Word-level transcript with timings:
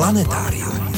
Planetárium. 0.00 0.92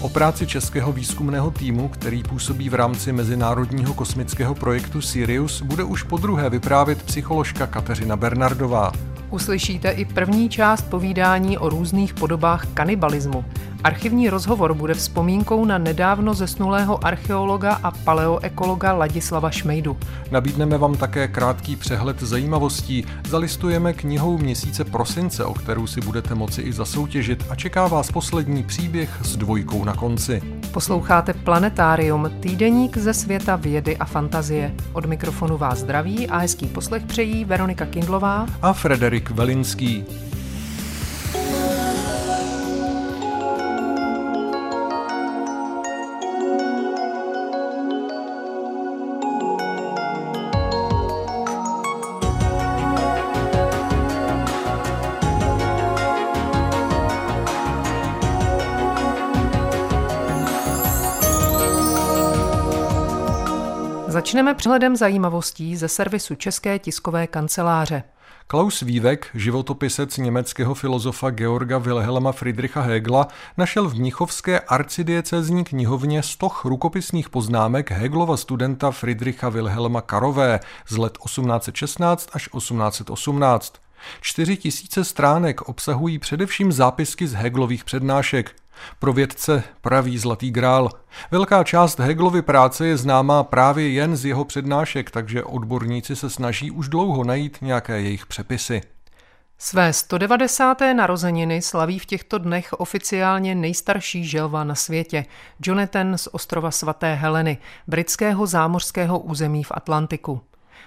O 0.00 0.08
práci 0.08 0.46
českého 0.46 0.92
výzkumného 0.92 1.50
týmu, 1.50 1.88
který 1.88 2.22
působí 2.22 2.68
v 2.68 2.74
rámci 2.74 3.12
mezinárodního 3.12 3.94
kosmického 3.94 4.54
projektu 4.54 5.00
Sirius, 5.00 5.62
bude 5.62 5.84
už 5.84 6.02
po 6.02 6.16
druhé 6.16 6.50
vyprávět 6.50 7.02
psycholožka 7.02 7.66
Kateřina 7.66 8.16
Bernardová. 8.16 8.92
Uslyšíte 9.30 9.90
i 9.90 10.04
první 10.04 10.48
část 10.48 10.82
povídání 10.82 11.58
o 11.58 11.68
různých 11.68 12.14
podobách 12.14 12.66
kanibalismu. 12.74 13.44
Archivní 13.86 14.30
rozhovor 14.30 14.74
bude 14.74 14.94
vzpomínkou 14.94 15.64
na 15.64 15.78
nedávno 15.78 16.34
zesnulého 16.34 17.06
archeologa 17.06 17.72
a 17.82 17.90
paleoekologa 17.90 18.92
Ladislava 18.92 19.50
Šmejdu. 19.50 19.96
Nabídneme 20.30 20.78
vám 20.78 20.96
také 20.96 21.28
krátký 21.28 21.76
přehled 21.76 22.22
zajímavostí, 22.22 23.06
zalistujeme 23.28 23.92
knihou 23.92 24.38
měsíce 24.38 24.84
prosince, 24.84 25.44
o 25.44 25.54
kterou 25.54 25.86
si 25.86 26.00
budete 26.00 26.34
moci 26.34 26.62
i 26.62 26.72
zasoutěžit 26.72 27.46
a 27.50 27.54
čeká 27.54 27.86
vás 27.86 28.12
poslední 28.12 28.62
příběh 28.62 29.10
s 29.22 29.36
dvojkou 29.36 29.84
na 29.84 29.94
konci. 29.94 30.42
Posloucháte 30.72 31.32
Planetárium, 31.32 32.30
týdeník 32.40 32.96
ze 32.96 33.14
světa 33.14 33.56
vědy 33.56 33.96
a 33.96 34.04
fantazie. 34.04 34.74
Od 34.92 35.06
mikrofonu 35.06 35.56
vás 35.56 35.78
zdraví 35.78 36.28
a 36.28 36.38
hezký 36.38 36.66
poslech 36.66 37.02
přejí 37.02 37.44
Veronika 37.44 37.86
Kindlová 37.86 38.46
a 38.62 38.72
Frederik 38.72 39.30
Velinský. 39.30 40.04
Začneme 64.36 64.54
přehledem 64.54 64.96
zajímavostí 64.96 65.76
ze 65.76 65.88
servisu 65.88 66.34
České 66.34 66.78
tiskové 66.78 67.26
kanceláře. 67.26 68.02
Klaus 68.46 68.80
Vývek, 68.80 69.26
životopisec 69.34 70.16
německého 70.16 70.74
filozofa 70.74 71.30
Georga 71.30 71.78
Wilhelma 71.78 72.32
Friedricha 72.32 72.80
Hegla, 72.80 73.28
našel 73.56 73.88
v 73.88 73.94
Mnichovské 73.94 74.60
arcidiecezní 74.60 75.64
knihovně 75.64 76.22
stoch 76.22 76.64
rukopisných 76.64 77.30
poznámek 77.30 77.90
Heglova 77.90 78.36
studenta 78.36 78.90
Friedricha 78.90 79.48
Wilhelma 79.48 80.00
Karové 80.00 80.60
z 80.88 80.96
let 80.96 81.18
1816 81.24 82.28
až 82.32 82.48
1818. 82.56 83.85
Čtyři 84.20 84.56
tisíce 84.56 85.04
stránek 85.04 85.62
obsahují 85.62 86.18
především 86.18 86.72
zápisky 86.72 87.26
z 87.26 87.32
Heglových 87.34 87.84
přednášek. 87.84 88.56
Pro 88.98 89.12
vědce 89.12 89.62
pravý 89.80 90.18
zlatý 90.18 90.50
grál. 90.50 90.90
Velká 91.30 91.64
část 91.64 91.98
Heglovy 91.98 92.42
práce 92.42 92.86
je 92.86 92.96
známá 92.96 93.44
právě 93.44 93.88
jen 93.88 94.16
z 94.16 94.24
jeho 94.24 94.44
přednášek, 94.44 95.10
takže 95.10 95.44
odborníci 95.44 96.16
se 96.16 96.30
snaží 96.30 96.70
už 96.70 96.88
dlouho 96.88 97.24
najít 97.24 97.58
nějaké 97.60 98.00
jejich 98.00 98.26
přepisy. 98.26 98.80
Své 99.58 99.92
190. 99.92 100.78
narozeniny 100.80 101.62
slaví 101.62 101.98
v 101.98 102.06
těchto 102.06 102.38
dnech 102.38 102.72
oficiálně 102.72 103.54
nejstarší 103.54 104.24
želva 104.24 104.64
na 104.64 104.74
světě, 104.74 105.24
Jonathan 105.62 106.18
z 106.18 106.28
ostrova 106.32 106.70
svaté 106.70 107.14
Heleny, 107.14 107.58
britského 107.86 108.46
zámořského 108.46 109.18
území 109.18 109.64
v 109.64 109.72
Atlantiku. 109.74 110.40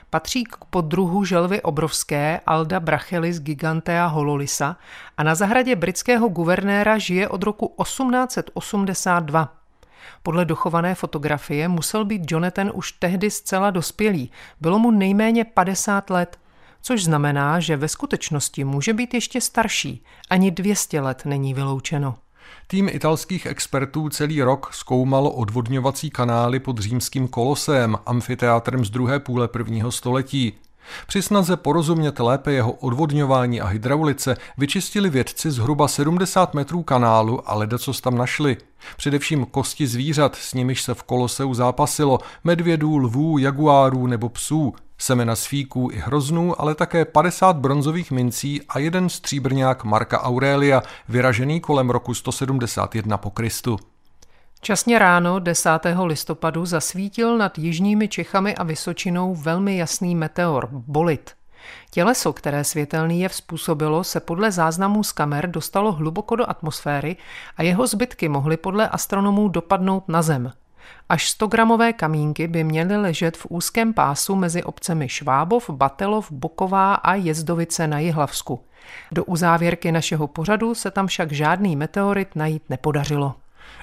Patří 0.10 0.44
k 0.44 0.58
podruhu 0.70 1.26
želvy 1.26 1.62
obrovské 1.62 2.40
Alda 2.46 2.80
Brachelis 2.80 3.40
gigantea 3.40 4.06
hololisa 4.06 4.78
a 5.18 5.24
na 5.24 5.36
zahradě 5.36 5.76
britského 5.76 6.28
guvernéra 6.28 6.98
žije 6.98 7.28
od 7.28 7.44
roku 7.44 7.76
1882. 7.84 9.54
Podle 10.24 10.46
dochované 10.46 10.96
fotografie 10.96 11.68
musel 11.68 12.06
být 12.06 12.32
Jonathan 12.32 12.72
už 12.74 12.92
tehdy 12.92 13.32
zcela 13.32 13.70
dospělý, 13.72 14.32
bylo 14.62 14.80
mu 14.80 14.92
nejméně 14.92 15.46
50 15.46 16.10
let, 16.10 16.40
což 16.82 17.04
znamená, 17.04 17.60
že 17.60 17.78
ve 17.78 17.88
skutečnosti 17.88 18.64
může 18.64 18.94
být 18.94 19.14
ještě 19.14 19.42
starší, 19.42 20.04
ani 20.30 20.52
200 20.52 21.02
let 21.02 21.22
není 21.26 21.54
vyloučeno. 21.54 22.16
Tým 22.72 22.90
italských 22.90 23.46
expertů 23.46 24.10
celý 24.10 24.42
rok 24.42 24.70
zkoumal 24.74 25.32
odvodňovací 25.36 26.10
kanály 26.10 26.60
pod 26.60 26.80
římským 26.80 27.28
kolosem, 27.28 27.98
amfiteátrem 28.06 28.86
z 28.86 28.90
druhé 28.90 29.20
půle 29.20 29.48
prvního 29.48 29.92
století. 29.92 30.54
Při 31.08 31.22
snaze 31.22 31.58
porozumět 31.58 32.20
lépe 32.20 32.52
jeho 32.52 32.72
odvodňování 32.72 33.62
a 33.62 33.68
hydraulice 33.68 34.38
vyčistili 34.58 35.10
vědci 35.10 35.52
zhruba 35.52 35.88
70 35.88 36.54
metrů 36.54 36.84
kanálu 36.84 37.50
a 37.50 37.56
ledacos 37.56 38.02
tam 38.02 38.18
našli. 38.18 38.58
Především 38.98 39.46
kosti 39.46 39.88
zvířat, 39.88 40.36
s 40.36 40.54
nimiž 40.54 40.82
se 40.82 40.94
v 40.94 41.04
koloseu 41.04 41.54
zápasilo, 41.54 42.20
medvědů, 42.44 42.98
lvů, 42.98 43.38
jaguárů 43.38 44.08
nebo 44.08 44.30
psů, 44.30 44.74
semena 45.00 45.36
svíků 45.36 45.90
i 45.92 45.98
hroznů, 45.98 46.62
ale 46.62 46.76
také 46.76 47.06
50 47.06 47.56
bronzových 47.56 48.12
mincí 48.12 48.62
a 48.70 48.80
jeden 48.80 49.10
stříbrňák 49.10 49.84
Marka 49.84 50.22
Aurelia, 50.22 50.84
vyražený 51.10 51.62
kolem 51.62 51.90
roku 51.90 52.14
171 52.14 53.18
po 53.18 53.30
Kristu. 53.30 53.78
Časně 54.62 55.00
ráno 55.00 55.40
10. 55.40 55.70
listopadu 56.04 56.66
zasvítil 56.66 57.38
nad 57.38 57.58
jižními 57.58 58.08
Čechami 58.08 58.56
a 58.56 58.64
Vysočinou 58.64 59.36
velmi 59.36 59.78
jasný 59.78 60.16
meteor, 60.16 60.70
bolit. 60.72 61.32
Těleso, 61.92 62.34
které 62.34 62.64
světelný 62.64 63.22
jev 63.22 63.36
způsobilo, 63.36 64.04
se 64.04 64.20
podle 64.20 64.52
záznamů 64.52 65.04
z 65.04 65.12
kamer 65.12 65.52
dostalo 65.52 65.92
hluboko 65.92 66.36
do 66.36 66.50
atmosféry 66.50 67.18
a 67.58 67.64
jeho 67.64 67.88
zbytky 67.88 68.30
mohly 68.30 68.58
podle 68.58 68.90
astronomů 68.90 69.48
dopadnout 69.48 70.08
na 70.08 70.22
Zem. 70.22 70.52
Až 71.10 71.36
100-gramové 71.40 71.94
kamínky 71.94 72.48
by 72.48 72.64
měly 72.64 72.98
ležet 72.98 73.38
v 73.38 73.46
úzkém 73.50 73.94
pásu 73.94 74.36
mezi 74.36 74.64
obcemi 74.64 75.10
Švábov, 75.10 75.70
Batelov, 75.70 76.32
Boková 76.32 76.94
a 76.94 77.16
Jezdovice 77.16 77.88
na 77.88 78.00
Jihlavsku. 78.00 78.64
Do 79.12 79.24
uzávěrky 79.26 79.92
našeho 79.92 80.28
pořadu 80.28 80.76
se 80.76 80.92
tam 80.92 81.08
však 81.08 81.32
žádný 81.32 81.76
meteorit 81.76 82.36
najít 82.36 82.64
nepodařilo. 82.70 83.36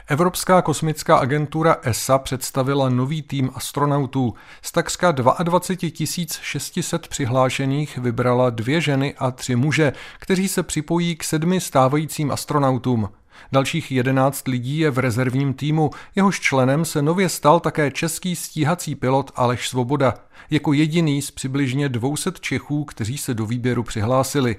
Evropská 0.09 0.62
kosmická 0.62 1.17
agentura 1.17 1.77
ESA 1.83 2.19
představila 2.19 2.89
nový 2.89 3.23
tým 3.23 3.50
astronautů. 3.55 4.34
Z 4.62 4.73
takřka 4.73 5.12
22 5.12 6.27
600 6.43 7.09
přihlášených 7.09 7.99
vybrala 7.99 8.50
dvě 8.50 8.81
ženy 8.81 9.15
a 9.19 9.31
tři 9.31 9.56
muže, 9.56 9.93
kteří 10.19 10.49
se 10.49 10.62
připojí 10.62 11.17
k 11.17 11.25
sedmi 11.25 11.61
stávajícím 11.61 12.31
astronautům. 12.31 13.09
Dalších 13.52 13.92
11 13.92 14.48
lidí 14.48 14.78
je 14.78 14.91
v 14.91 14.98
rezervním 14.98 15.54
týmu, 15.54 15.91
jehož 16.14 16.41
členem 16.41 16.84
se 16.84 17.02
nově 17.02 17.28
stal 17.28 17.60
také 17.60 17.91
český 17.91 18.36
stíhací 18.36 18.94
pilot 18.94 19.30
Aleš 19.36 19.69
Svoboda, 19.69 20.14
jako 20.50 20.72
jediný 20.72 21.22
z 21.22 21.30
přibližně 21.30 21.88
200 21.88 22.30
Čechů, 22.41 22.84
kteří 22.84 23.19
se 23.19 23.34
do 23.34 23.46
výběru 23.46 23.82
přihlásili. 23.82 24.56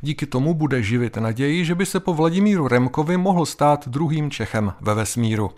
Díky 0.00 0.26
tomu 0.26 0.54
bude 0.54 0.82
živit 0.82 1.16
naději, 1.16 1.64
že 1.64 1.74
by 1.74 1.86
se 1.86 2.00
po 2.00 2.14
Vladimíru 2.14 2.68
Remkovi 2.68 3.16
mohl 3.16 3.46
stát 3.46 3.88
druhým 3.88 4.30
Čechem 4.30 4.72
ve 4.80 4.94
vesmíru. 4.94 5.50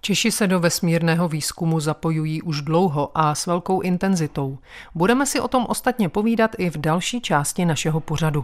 Češi 0.00 0.30
se 0.30 0.46
do 0.46 0.60
vesmírného 0.60 1.28
výzkumu 1.28 1.80
zapojují 1.80 2.42
už 2.42 2.62
dlouho 2.62 3.10
a 3.14 3.34
s 3.34 3.46
velkou 3.46 3.80
intenzitou. 3.80 4.58
Budeme 4.94 5.26
si 5.26 5.40
o 5.40 5.48
tom 5.48 5.66
ostatně 5.68 6.08
povídat 6.08 6.50
i 6.58 6.70
v 6.70 6.76
další 6.76 7.20
části 7.20 7.64
našeho 7.64 8.00
pořadu. 8.00 8.42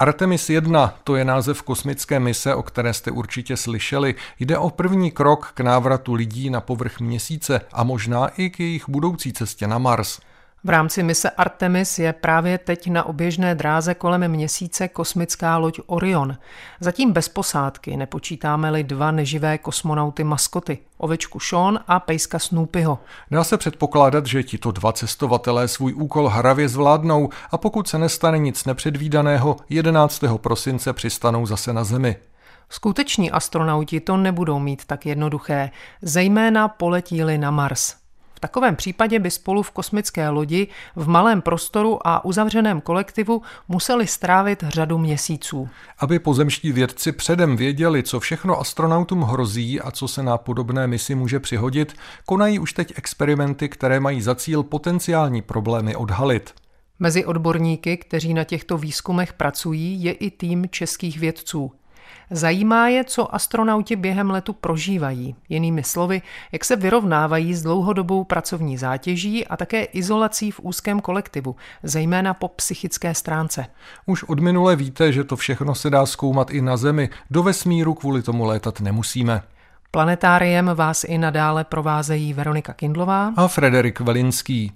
Artemis 0.00 0.50
1, 0.50 0.94
to 1.04 1.16
je 1.16 1.24
název 1.24 1.62
kosmické 1.62 2.20
mise, 2.20 2.54
o 2.54 2.62
které 2.62 2.94
jste 2.94 3.10
určitě 3.10 3.56
slyšeli. 3.56 4.14
Jde 4.38 4.58
o 4.58 4.70
první 4.70 5.10
krok 5.10 5.52
k 5.54 5.60
návratu 5.60 6.14
lidí 6.14 6.50
na 6.50 6.60
povrch 6.60 7.00
měsíce 7.00 7.60
a 7.72 7.84
možná 7.84 8.28
i 8.28 8.50
k 8.50 8.60
jejich 8.60 8.88
budoucí 8.88 9.32
cestě 9.32 9.66
na 9.66 9.78
Mars. 9.78 10.20
V 10.64 10.68
rámci 10.68 11.02
mise 11.02 11.30
Artemis 11.30 11.98
je 11.98 12.12
právě 12.12 12.58
teď 12.58 12.90
na 12.90 13.04
oběžné 13.04 13.54
dráze 13.54 13.94
kolem 13.94 14.28
měsíce 14.28 14.88
kosmická 14.88 15.56
loď 15.56 15.80
Orion. 15.86 16.36
Zatím 16.80 17.12
bez 17.12 17.28
posádky, 17.28 17.96
nepočítáme-li 17.96 18.84
dva 18.84 19.10
neživé 19.10 19.58
kosmonauty 19.58 20.24
maskoty, 20.24 20.78
ovečku 20.98 21.40
Sean 21.40 21.80
a 21.88 22.00
pejska 22.00 22.38
Snoopyho. 22.38 22.98
Dá 23.30 23.44
se 23.44 23.56
předpokládat, 23.56 24.26
že 24.26 24.42
tito 24.42 24.70
dva 24.70 24.92
cestovatelé 24.92 25.68
svůj 25.68 25.94
úkol 25.94 26.28
hravě 26.28 26.68
zvládnou 26.68 27.28
a 27.50 27.58
pokud 27.58 27.88
se 27.88 27.98
nestane 27.98 28.38
nic 28.38 28.64
nepředvídaného, 28.64 29.56
11. 29.68 30.24
prosince 30.36 30.92
přistanou 30.92 31.46
zase 31.46 31.72
na 31.72 31.84
Zemi. 31.84 32.16
Skuteční 32.68 33.30
astronauti 33.30 34.00
to 34.00 34.16
nebudou 34.16 34.58
mít 34.58 34.84
tak 34.84 35.06
jednoduché, 35.06 35.70
zejména 36.02 36.68
poletíli 36.68 37.38
na 37.38 37.50
Mars. 37.50 37.99
V 38.40 38.48
takovém 38.48 38.76
případě 38.76 39.18
by 39.18 39.30
spolu 39.30 39.62
v 39.62 39.70
kosmické 39.70 40.28
lodi 40.28 40.68
v 40.96 41.08
malém 41.08 41.42
prostoru 41.42 42.06
a 42.06 42.24
uzavřeném 42.24 42.80
kolektivu 42.80 43.42
museli 43.68 44.06
strávit 44.06 44.64
řadu 44.68 44.98
měsíců. 44.98 45.68
Aby 45.98 46.18
pozemští 46.18 46.72
vědci 46.72 47.12
předem 47.12 47.56
věděli, 47.56 48.02
co 48.02 48.20
všechno 48.20 48.60
astronautům 48.60 49.22
hrozí 49.22 49.80
a 49.80 49.90
co 49.90 50.08
se 50.08 50.22
na 50.22 50.38
podobné 50.38 50.86
misi 50.86 51.14
může 51.14 51.40
přihodit, 51.40 51.94
konají 52.26 52.58
už 52.58 52.72
teď 52.72 52.92
experimenty, 52.96 53.68
které 53.68 54.00
mají 54.00 54.22
za 54.22 54.34
cíl 54.34 54.62
potenciální 54.62 55.42
problémy 55.42 55.96
odhalit. 55.96 56.54
Mezi 56.98 57.24
odborníky, 57.24 57.96
kteří 57.96 58.34
na 58.34 58.44
těchto 58.44 58.78
výzkumech 58.78 59.32
pracují, 59.32 60.04
je 60.04 60.12
i 60.12 60.30
tým 60.30 60.68
českých 60.70 61.18
vědců. 61.18 61.72
Zajímá 62.30 62.88
je, 62.88 63.04
co 63.04 63.34
astronauti 63.34 63.96
během 63.96 64.30
letu 64.30 64.52
prožívají. 64.52 65.36
Jinými 65.48 65.82
slovy, 65.82 66.22
jak 66.52 66.64
se 66.64 66.76
vyrovnávají 66.76 67.54
s 67.54 67.62
dlouhodobou 67.62 68.24
pracovní 68.24 68.78
zátěží 68.78 69.46
a 69.46 69.56
také 69.56 69.82
izolací 69.82 70.50
v 70.50 70.60
úzkém 70.60 71.00
kolektivu, 71.00 71.56
zejména 71.82 72.34
po 72.34 72.48
psychické 72.48 73.14
stránce. 73.14 73.66
Už 74.06 74.22
od 74.22 74.40
minule 74.40 74.76
víte, 74.76 75.12
že 75.12 75.24
to 75.24 75.36
všechno 75.36 75.74
se 75.74 75.90
dá 75.90 76.06
zkoumat 76.06 76.50
i 76.50 76.62
na 76.62 76.76
Zemi. 76.76 77.10
Do 77.30 77.42
vesmíru 77.42 77.94
kvůli 77.94 78.22
tomu 78.22 78.44
létat 78.44 78.80
nemusíme. 78.80 79.42
Planetáriem 79.90 80.70
vás 80.74 81.04
i 81.04 81.18
nadále 81.18 81.64
provázejí 81.64 82.32
Veronika 82.32 82.72
Kindlová 82.72 83.32
a 83.36 83.48
Frederik 83.48 84.00
Velinský. 84.00 84.72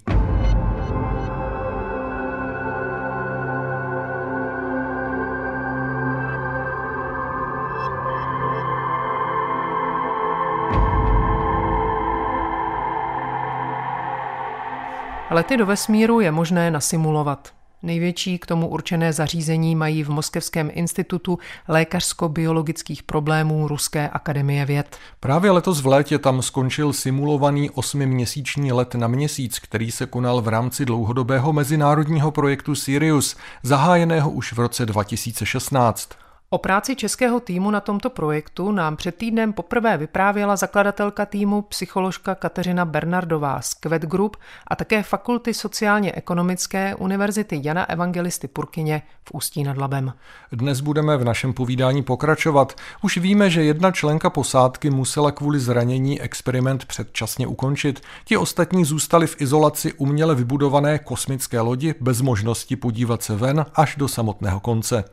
Lety 15.31 15.57
do 15.57 15.65
vesmíru 15.65 16.19
je 16.19 16.31
možné 16.31 16.71
nasimulovat. 16.71 17.53
Největší 17.83 18.39
k 18.39 18.45
tomu 18.45 18.67
určené 18.67 19.13
zařízení 19.13 19.75
mají 19.75 20.03
v 20.03 20.09
Moskevském 20.09 20.69
institutu 20.73 21.39
lékařsko-biologických 21.67 23.03
problémů 23.03 23.67
Ruské 23.67 24.09
akademie 24.09 24.65
věd. 24.65 24.97
Právě 25.19 25.51
letos 25.51 25.81
v 25.81 25.87
létě 25.87 26.19
tam 26.19 26.41
skončil 26.41 26.93
simulovaný 26.93 27.69
osmiměsíční 27.69 28.71
let 28.71 28.95
na 28.95 29.07
měsíc, 29.07 29.59
který 29.59 29.91
se 29.91 30.05
konal 30.05 30.41
v 30.41 30.47
rámci 30.47 30.85
dlouhodobého 30.85 31.53
mezinárodního 31.53 32.31
projektu 32.31 32.75
Sirius, 32.75 33.35
zahájeného 33.63 34.31
už 34.31 34.53
v 34.53 34.59
roce 34.59 34.85
2016. 34.85 36.09
O 36.49 36.57
práci 36.57 36.95
českého 36.95 37.39
týmu 37.39 37.71
na 37.71 37.79
tomto 37.81 38.09
projektu 38.09 38.71
nám 38.71 38.95
před 38.95 39.15
týdnem 39.15 39.53
poprvé 39.53 39.97
vyprávěla 39.97 40.55
zakladatelka 40.55 41.25
týmu 41.25 41.61
psycholožka 41.61 42.35
Kateřina 42.35 42.85
Bernardová 42.85 43.61
z 43.61 43.73
Kvet 43.73 44.01
Group 44.01 44.37
a 44.67 44.75
také 44.75 45.03
Fakulty 45.03 45.53
sociálně-ekonomické 45.53 46.95
Univerzity 46.95 47.61
Jana 47.63 47.89
Evangelisty 47.89 48.47
Purkyně 48.47 49.01
v 49.23 49.31
Ústí 49.33 49.63
nad 49.63 49.77
Labem. 49.77 50.13
Dnes 50.51 50.81
budeme 50.81 51.17
v 51.17 51.23
našem 51.23 51.53
povídání 51.53 52.03
pokračovat. 52.03 52.73
Už 53.01 53.17
víme, 53.17 53.49
že 53.49 53.63
jedna 53.63 53.91
členka 53.91 54.29
posádky 54.29 54.89
musela 54.89 55.31
kvůli 55.31 55.59
zranění 55.59 56.21
experiment 56.21 56.85
předčasně 56.85 57.47
ukončit. 57.47 58.01
Ti 58.25 58.37
ostatní 58.37 58.85
zůstali 58.85 59.27
v 59.27 59.41
izolaci 59.41 59.93
uměle 59.93 60.35
vybudované 60.35 60.99
kosmické 60.99 61.59
lodi 61.59 61.95
bez 61.99 62.21
možnosti 62.21 62.75
podívat 62.75 63.23
se 63.23 63.35
ven 63.35 63.65
až 63.75 63.95
do 63.95 64.07
samotného 64.07 64.59
konce. 64.59 65.03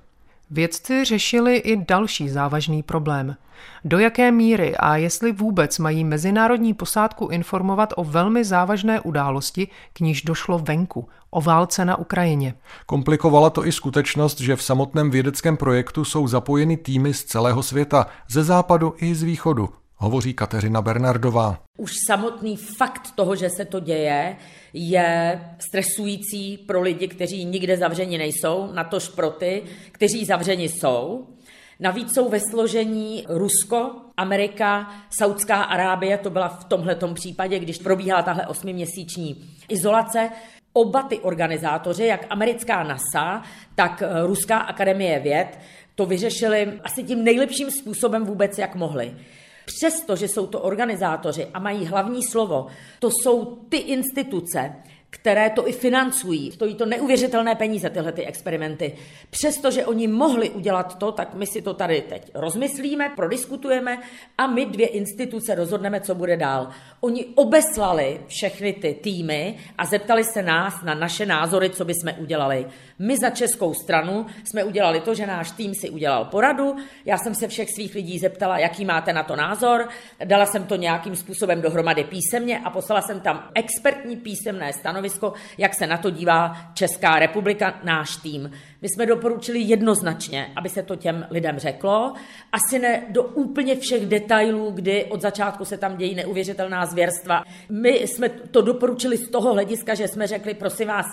Vědci 0.50 1.04
řešili 1.04 1.56
i 1.56 1.84
další 1.84 2.28
závažný 2.28 2.82
problém. 2.82 3.36
Do 3.84 3.98
jaké 3.98 4.32
míry 4.32 4.76
a 4.76 4.96
jestli 4.96 5.32
vůbec 5.32 5.78
mají 5.78 6.04
mezinárodní 6.04 6.74
posádku 6.74 7.28
informovat 7.28 7.92
o 7.96 8.04
velmi 8.04 8.44
závažné 8.44 9.00
události, 9.00 9.68
k 9.92 10.00
níž 10.00 10.22
došlo 10.22 10.58
venku, 10.58 11.08
o 11.30 11.40
válce 11.40 11.84
na 11.84 11.96
Ukrajině. 11.96 12.54
Komplikovala 12.86 13.50
to 13.50 13.66
i 13.66 13.72
skutečnost, 13.72 14.40
že 14.40 14.56
v 14.56 14.62
samotném 14.62 15.10
vědeckém 15.10 15.56
projektu 15.56 16.04
jsou 16.04 16.28
zapojeny 16.28 16.76
týmy 16.76 17.14
z 17.14 17.24
celého 17.24 17.62
světa, 17.62 18.06
ze 18.28 18.44
západu 18.44 18.94
i 18.96 19.14
z 19.14 19.22
východu, 19.22 19.68
hovoří 20.02 20.34
Kateřina 20.34 20.82
Bernardová. 20.82 21.58
Už 21.78 21.93
samotný 22.06 22.56
fakt 22.56 23.10
toho, 23.14 23.37
že 23.37 23.50
se 23.50 23.64
to 23.64 23.81
děje, 23.81 24.37
je 24.72 25.40
stresující 25.58 26.58
pro 26.58 26.82
lidi, 26.82 27.08
kteří 27.08 27.44
nikde 27.44 27.76
zavřeni 27.76 28.19
nejsou, 28.19 28.72
natož 28.72 29.08
pro 29.08 29.31
ty, 29.31 29.62
kteří 29.93 30.25
zavřeni 30.25 30.69
jsou. 30.69 31.26
Navíc 31.81 32.14
jsou 32.14 32.28
ve 32.28 32.40
složení 32.50 33.25
Rusko, 33.28 33.90
Amerika, 34.16 34.90
Saudská 35.10 35.62
Arábie, 35.62 36.19
to 36.19 36.31
byla 36.31 36.48
v 36.48 36.64
tomhletom 36.64 37.14
případě, 37.14 37.58
když 37.58 37.78
probíhala 37.78 38.22
tahle 38.22 38.46
osmiměsíční 38.46 39.44
izolace. 39.69 40.31
Oba 40.72 41.02
ty 41.02 41.19
organizátoři, 41.19 42.05
jak 42.06 42.26
americká 42.31 42.82
NASA, 42.82 43.43
tak 43.75 44.02
Ruská 44.26 44.58
akademie 44.58 45.20
věd, 45.20 45.58
to 45.94 46.06
vyřešili 46.06 46.72
asi 46.84 47.02
tím 47.02 47.25
nejlepším 47.25 47.70
způsobem 47.70 48.25
vůbec, 48.25 48.58
jak 48.58 48.75
mohli. 48.75 49.14
Přesto, 49.64 50.16
že 50.16 50.28
jsou 50.28 50.46
to 50.46 50.60
organizátoři 50.60 51.46
a 51.54 51.58
mají 51.58 51.86
hlavní 51.86 52.22
slovo, 52.22 52.66
to 52.98 53.10
jsou 53.10 53.44
ty 53.68 53.76
instituce, 53.76 54.74
které 55.14 55.50
to 55.50 55.68
i 55.68 55.72
financují. 55.72 56.52
Stojí 56.52 56.74
to 56.74 56.86
neuvěřitelné 56.86 57.54
peníze, 57.54 57.90
tyhle 57.90 58.12
ty 58.12 58.26
experimenty. 58.26 58.92
Přestože 59.30 59.86
oni 59.86 60.08
mohli 60.08 60.50
udělat 60.50 60.98
to, 60.98 61.12
tak 61.12 61.34
my 61.34 61.46
si 61.46 61.62
to 61.62 61.74
tady 61.74 62.00
teď 62.00 62.30
rozmyslíme, 62.34 63.12
prodiskutujeme 63.16 63.98
a 64.38 64.46
my 64.46 64.66
dvě 64.66 64.86
instituce 64.86 65.54
rozhodneme, 65.54 66.00
co 66.00 66.14
bude 66.14 66.36
dál. 66.36 66.68
Oni 67.00 67.24
obeslali 67.34 68.20
všechny 68.26 68.72
ty 68.72 68.94
týmy 68.94 69.58
a 69.78 69.86
zeptali 69.86 70.24
se 70.24 70.42
nás 70.42 70.82
na 70.82 70.94
naše 70.94 71.26
názory, 71.26 71.70
co 71.70 71.84
by 71.84 71.94
jsme 71.94 72.12
udělali. 72.12 72.66
My 72.98 73.18
za 73.18 73.30
českou 73.30 73.74
stranu 73.74 74.26
jsme 74.44 74.64
udělali 74.64 75.00
to, 75.00 75.14
že 75.14 75.26
náš 75.26 75.50
tým 75.50 75.74
si 75.74 75.90
udělal 75.90 76.24
poradu. 76.24 76.76
Já 77.04 77.18
jsem 77.18 77.34
se 77.34 77.48
všech 77.48 77.68
svých 77.74 77.94
lidí 77.94 78.18
zeptala, 78.18 78.58
jaký 78.58 78.84
máte 78.84 79.12
na 79.12 79.22
to 79.22 79.36
názor. 79.36 79.88
Dala 80.24 80.46
jsem 80.46 80.64
to 80.64 80.76
nějakým 80.76 81.16
způsobem 81.16 81.62
dohromady 81.62 82.04
písemně 82.04 82.58
a 82.58 82.70
poslala 82.70 83.02
jsem 83.02 83.20
tam 83.20 83.50
expertní 83.54 84.16
písemné 84.16 84.72
stanovisko, 84.72 85.01
jak 85.58 85.75
se 85.75 85.87
na 85.87 85.96
to 85.99 86.10
dívá 86.10 86.56
Česká 86.75 87.19
republika, 87.19 87.81
náš 87.84 88.16
tým. 88.16 88.50
My 88.82 88.88
jsme 88.88 89.06
doporučili 89.06 89.60
jednoznačně, 89.60 90.52
aby 90.56 90.69
se 90.69 90.82
to 90.82 90.96
těm 90.96 91.26
lidem 91.31 91.58
řeklo. 91.58 92.12
Asi 92.52 92.78
ne 92.78 93.02
do 93.08 93.22
úplně 93.22 93.76
všech 93.76 94.06
detailů, 94.06 94.70
kdy 94.70 95.04
od 95.04 95.20
začátku 95.20 95.64
se 95.64 95.78
tam 95.78 95.96
dějí 95.96 96.14
neuvěřitelná 96.14 96.87
zvěrstva. 96.87 97.43
My 97.69 97.90
jsme 97.90 98.28
to 98.28 98.62
doporučili 98.62 99.16
z 99.16 99.31
toho 99.31 99.53
hlediska, 99.53 99.94
že 99.94 100.08
jsme 100.08 100.26
řekli, 100.26 100.55
prosím 100.55 100.88
vás, 100.88 101.06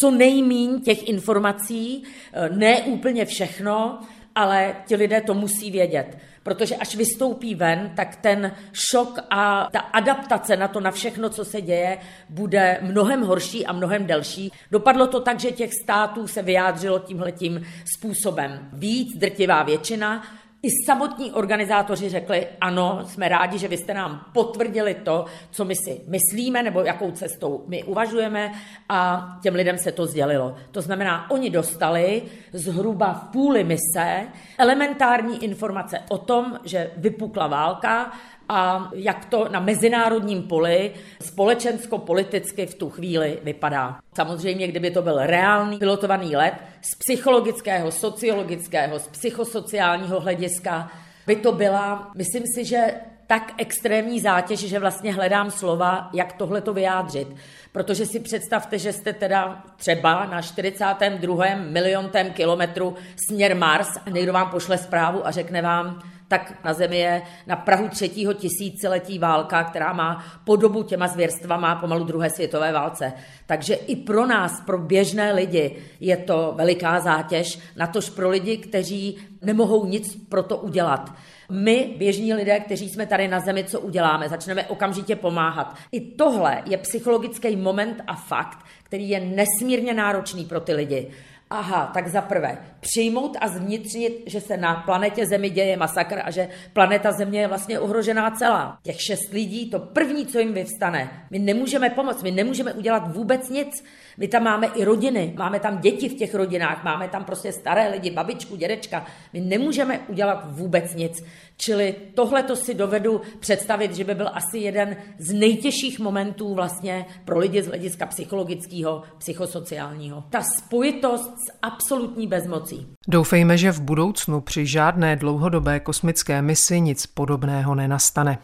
co 0.00 0.10
nejmíň 0.10 0.80
těch 0.80 1.08
informací, 1.08 2.04
eh, 2.32 2.48
ne 2.48 2.82
úplně 2.82 3.24
všechno, 3.24 4.00
ale 4.34 4.76
ti 4.86 4.96
lidé 4.96 5.20
to 5.20 5.34
musí 5.34 5.70
vědět. 5.70 6.18
Protože 6.44 6.76
až 6.76 6.94
vystoupí 6.94 7.54
ven, 7.54 7.92
tak 7.96 8.16
ten 8.16 8.52
šok 8.72 9.18
a 9.30 9.68
ta 9.72 9.80
adaptace 9.80 10.56
na 10.56 10.68
to, 10.68 10.80
na 10.80 10.90
všechno, 10.90 11.30
co 11.30 11.44
se 11.44 11.60
děje, 11.60 11.98
bude 12.28 12.78
mnohem 12.82 13.22
horší 13.22 13.66
a 13.66 13.72
mnohem 13.72 14.06
delší. 14.06 14.52
Dopadlo 14.70 15.06
to 15.06 15.20
tak, 15.20 15.40
že 15.40 15.52
těch 15.52 15.70
států 15.82 16.26
se 16.26 16.42
vyjádřilo 16.42 16.98
tímhletím 16.98 17.66
způsobem 17.96 18.68
víc, 18.72 19.18
drtivá 19.18 19.62
většina, 19.62 20.22
i 20.64 20.84
samotní 20.86 21.32
organizátoři 21.32 22.08
řekli, 22.08 22.46
ano, 22.60 23.00
jsme 23.06 23.28
rádi, 23.28 23.58
že 23.58 23.68
vy 23.68 23.76
jste 23.76 23.94
nám 23.94 24.24
potvrdili 24.32 24.94
to, 24.94 25.24
co 25.50 25.64
my 25.64 25.74
si 25.76 26.00
myslíme, 26.08 26.62
nebo 26.62 26.80
jakou 26.80 27.10
cestou 27.10 27.64
my 27.66 27.84
uvažujeme 27.84 28.52
a 28.88 29.28
těm 29.42 29.54
lidem 29.54 29.78
se 29.78 29.92
to 29.92 30.06
sdělilo. 30.06 30.54
To 30.70 30.80
znamená, 30.80 31.30
oni 31.30 31.50
dostali 31.50 32.22
zhruba 32.52 33.12
v 33.12 33.32
půli 33.32 33.64
mise 33.64 34.26
elementární 34.58 35.44
informace 35.44 35.98
o 36.08 36.18
tom, 36.18 36.58
že 36.64 36.90
vypukla 36.96 37.46
válka, 37.46 38.12
a 38.48 38.90
jak 38.94 39.24
to 39.24 39.48
na 39.48 39.60
mezinárodním 39.60 40.42
poli 40.42 40.92
společensko-politicky 41.20 42.66
v 42.66 42.74
tu 42.74 42.90
chvíli 42.90 43.38
vypadá. 43.42 43.98
Samozřejmě, 44.16 44.68
kdyby 44.68 44.90
to 44.90 45.02
byl 45.02 45.18
reálný 45.18 45.78
pilotovaný 45.78 46.36
let 46.36 46.54
z 46.80 46.94
psychologického, 46.98 47.92
sociologického, 47.92 48.98
z 48.98 49.08
psychosociálního 49.08 50.20
hlediska, 50.20 50.90
by 51.26 51.36
to 51.36 51.52
byla, 51.52 52.10
myslím 52.14 52.42
si, 52.54 52.64
že 52.64 52.94
tak 53.26 53.52
extrémní 53.58 54.20
zátěž, 54.20 54.60
že 54.60 54.78
vlastně 54.78 55.14
hledám 55.14 55.50
slova, 55.50 56.10
jak 56.12 56.32
tohle 56.32 56.60
to 56.60 56.74
vyjádřit. 56.74 57.28
Protože 57.72 58.06
si 58.06 58.20
představte, 58.20 58.78
že 58.78 58.92
jste 58.92 59.12
teda 59.12 59.62
třeba 59.76 60.24
na 60.24 60.42
42. 60.42 61.44
miliontém 61.54 62.30
kilometru 62.30 62.94
směr 63.28 63.56
Mars 63.56 63.88
a 64.06 64.10
někdo 64.10 64.32
vám 64.32 64.50
pošle 64.50 64.78
zprávu 64.78 65.26
a 65.26 65.30
řekne 65.30 65.62
vám, 65.62 66.02
tak 66.28 66.64
na 66.64 66.72
Zemi 66.72 66.98
je 66.98 67.22
na 67.46 67.56
Prahu 67.56 67.88
třetího 67.88 68.32
tisíciletí 68.32 69.18
válka, 69.18 69.64
která 69.64 69.92
má 69.92 70.24
podobu 70.44 70.82
těma 70.82 71.08
zvěrstvama 71.08 71.74
pomalu 71.74 72.04
druhé 72.04 72.30
světové 72.30 72.72
válce. 72.72 73.12
Takže 73.46 73.74
i 73.74 73.96
pro 73.96 74.26
nás, 74.26 74.60
pro 74.60 74.78
běžné 74.78 75.32
lidi, 75.32 75.76
je 76.00 76.16
to 76.16 76.52
veliká 76.56 77.00
zátěž, 77.00 77.58
natož 77.76 78.10
pro 78.10 78.30
lidi, 78.30 78.56
kteří 78.56 79.18
nemohou 79.42 79.86
nic 79.86 80.16
pro 80.28 80.42
to 80.42 80.56
udělat. 80.56 81.12
My, 81.50 81.94
běžní 81.98 82.34
lidé, 82.34 82.60
kteří 82.60 82.88
jsme 82.88 83.06
tady 83.06 83.28
na 83.28 83.40
zemi, 83.40 83.64
co 83.64 83.80
uděláme? 83.80 84.28
Začneme 84.28 84.66
okamžitě 84.66 85.16
pomáhat. 85.16 85.76
I 85.92 86.00
tohle 86.00 86.62
je 86.66 86.78
psychologický 86.78 87.56
moment 87.56 88.02
a 88.06 88.14
fakt, 88.14 88.58
který 88.82 89.08
je 89.08 89.20
nesmírně 89.20 89.94
náročný 89.94 90.44
pro 90.44 90.60
ty 90.60 90.74
lidi. 90.74 91.10
Aha, 91.56 91.90
tak 91.94 92.08
za 92.08 92.20
prvé, 92.20 92.58
přijmout 92.80 93.36
a 93.40 93.48
zvnitřnit, 93.48 94.22
že 94.26 94.40
se 94.40 94.56
na 94.56 94.74
planetě 94.74 95.26
Zemi 95.26 95.50
děje 95.50 95.76
masakr 95.76 96.20
a 96.24 96.30
že 96.30 96.48
planeta 96.72 97.12
Země 97.12 97.40
je 97.40 97.48
vlastně 97.48 97.78
ohrožená 97.78 98.30
celá. 98.30 98.78
Těch 98.82 99.00
šest 99.00 99.32
lidí, 99.32 99.70
to 99.70 99.78
první, 99.78 100.26
co 100.26 100.38
jim 100.38 100.54
vyvstane. 100.54 101.26
My 101.30 101.38
nemůžeme 101.38 101.90
pomoct, 101.90 102.22
my 102.22 102.30
nemůžeme 102.30 102.72
udělat 102.72 103.16
vůbec 103.16 103.50
nic. 103.50 103.84
My 104.18 104.28
tam 104.28 104.42
máme 104.42 104.66
i 104.66 104.84
rodiny, 104.84 105.34
máme 105.36 105.60
tam 105.60 105.78
děti 105.78 106.08
v 106.08 106.14
těch 106.14 106.34
rodinách, 106.34 106.84
máme 106.84 107.08
tam 107.08 107.24
prostě 107.24 107.52
staré 107.52 107.88
lidi, 107.88 108.10
babičku, 108.10 108.56
dědečka. 108.56 109.06
My 109.32 109.40
nemůžeme 109.40 109.98
udělat 109.98 110.44
vůbec 110.46 110.94
nic. 110.94 111.24
Čili 111.56 111.94
tohle 112.14 112.42
to 112.42 112.56
si 112.56 112.74
dovedu 112.74 113.20
představit, 113.40 113.94
že 113.94 114.04
by 114.04 114.14
byl 114.14 114.28
asi 114.32 114.58
jeden 114.58 114.96
z 115.18 115.32
nejtěžších 115.32 115.98
momentů 115.98 116.54
vlastně 116.54 117.06
pro 117.24 117.38
lidi 117.38 117.62
z 117.62 117.66
hlediska 117.66 118.06
psychologického, 118.06 119.02
psychosociálního. 119.18 120.24
Ta 120.30 120.42
spojitost 120.42 121.30
s 121.30 121.52
absolutní 121.62 122.26
bezmocí. 122.26 122.86
Doufejme, 123.08 123.58
že 123.58 123.72
v 123.72 123.80
budoucnu 123.80 124.40
při 124.40 124.66
žádné 124.66 125.16
dlouhodobé 125.16 125.80
kosmické 125.80 126.42
misi 126.42 126.80
nic 126.80 127.06
podobného 127.06 127.74
nenastane. 127.74 128.38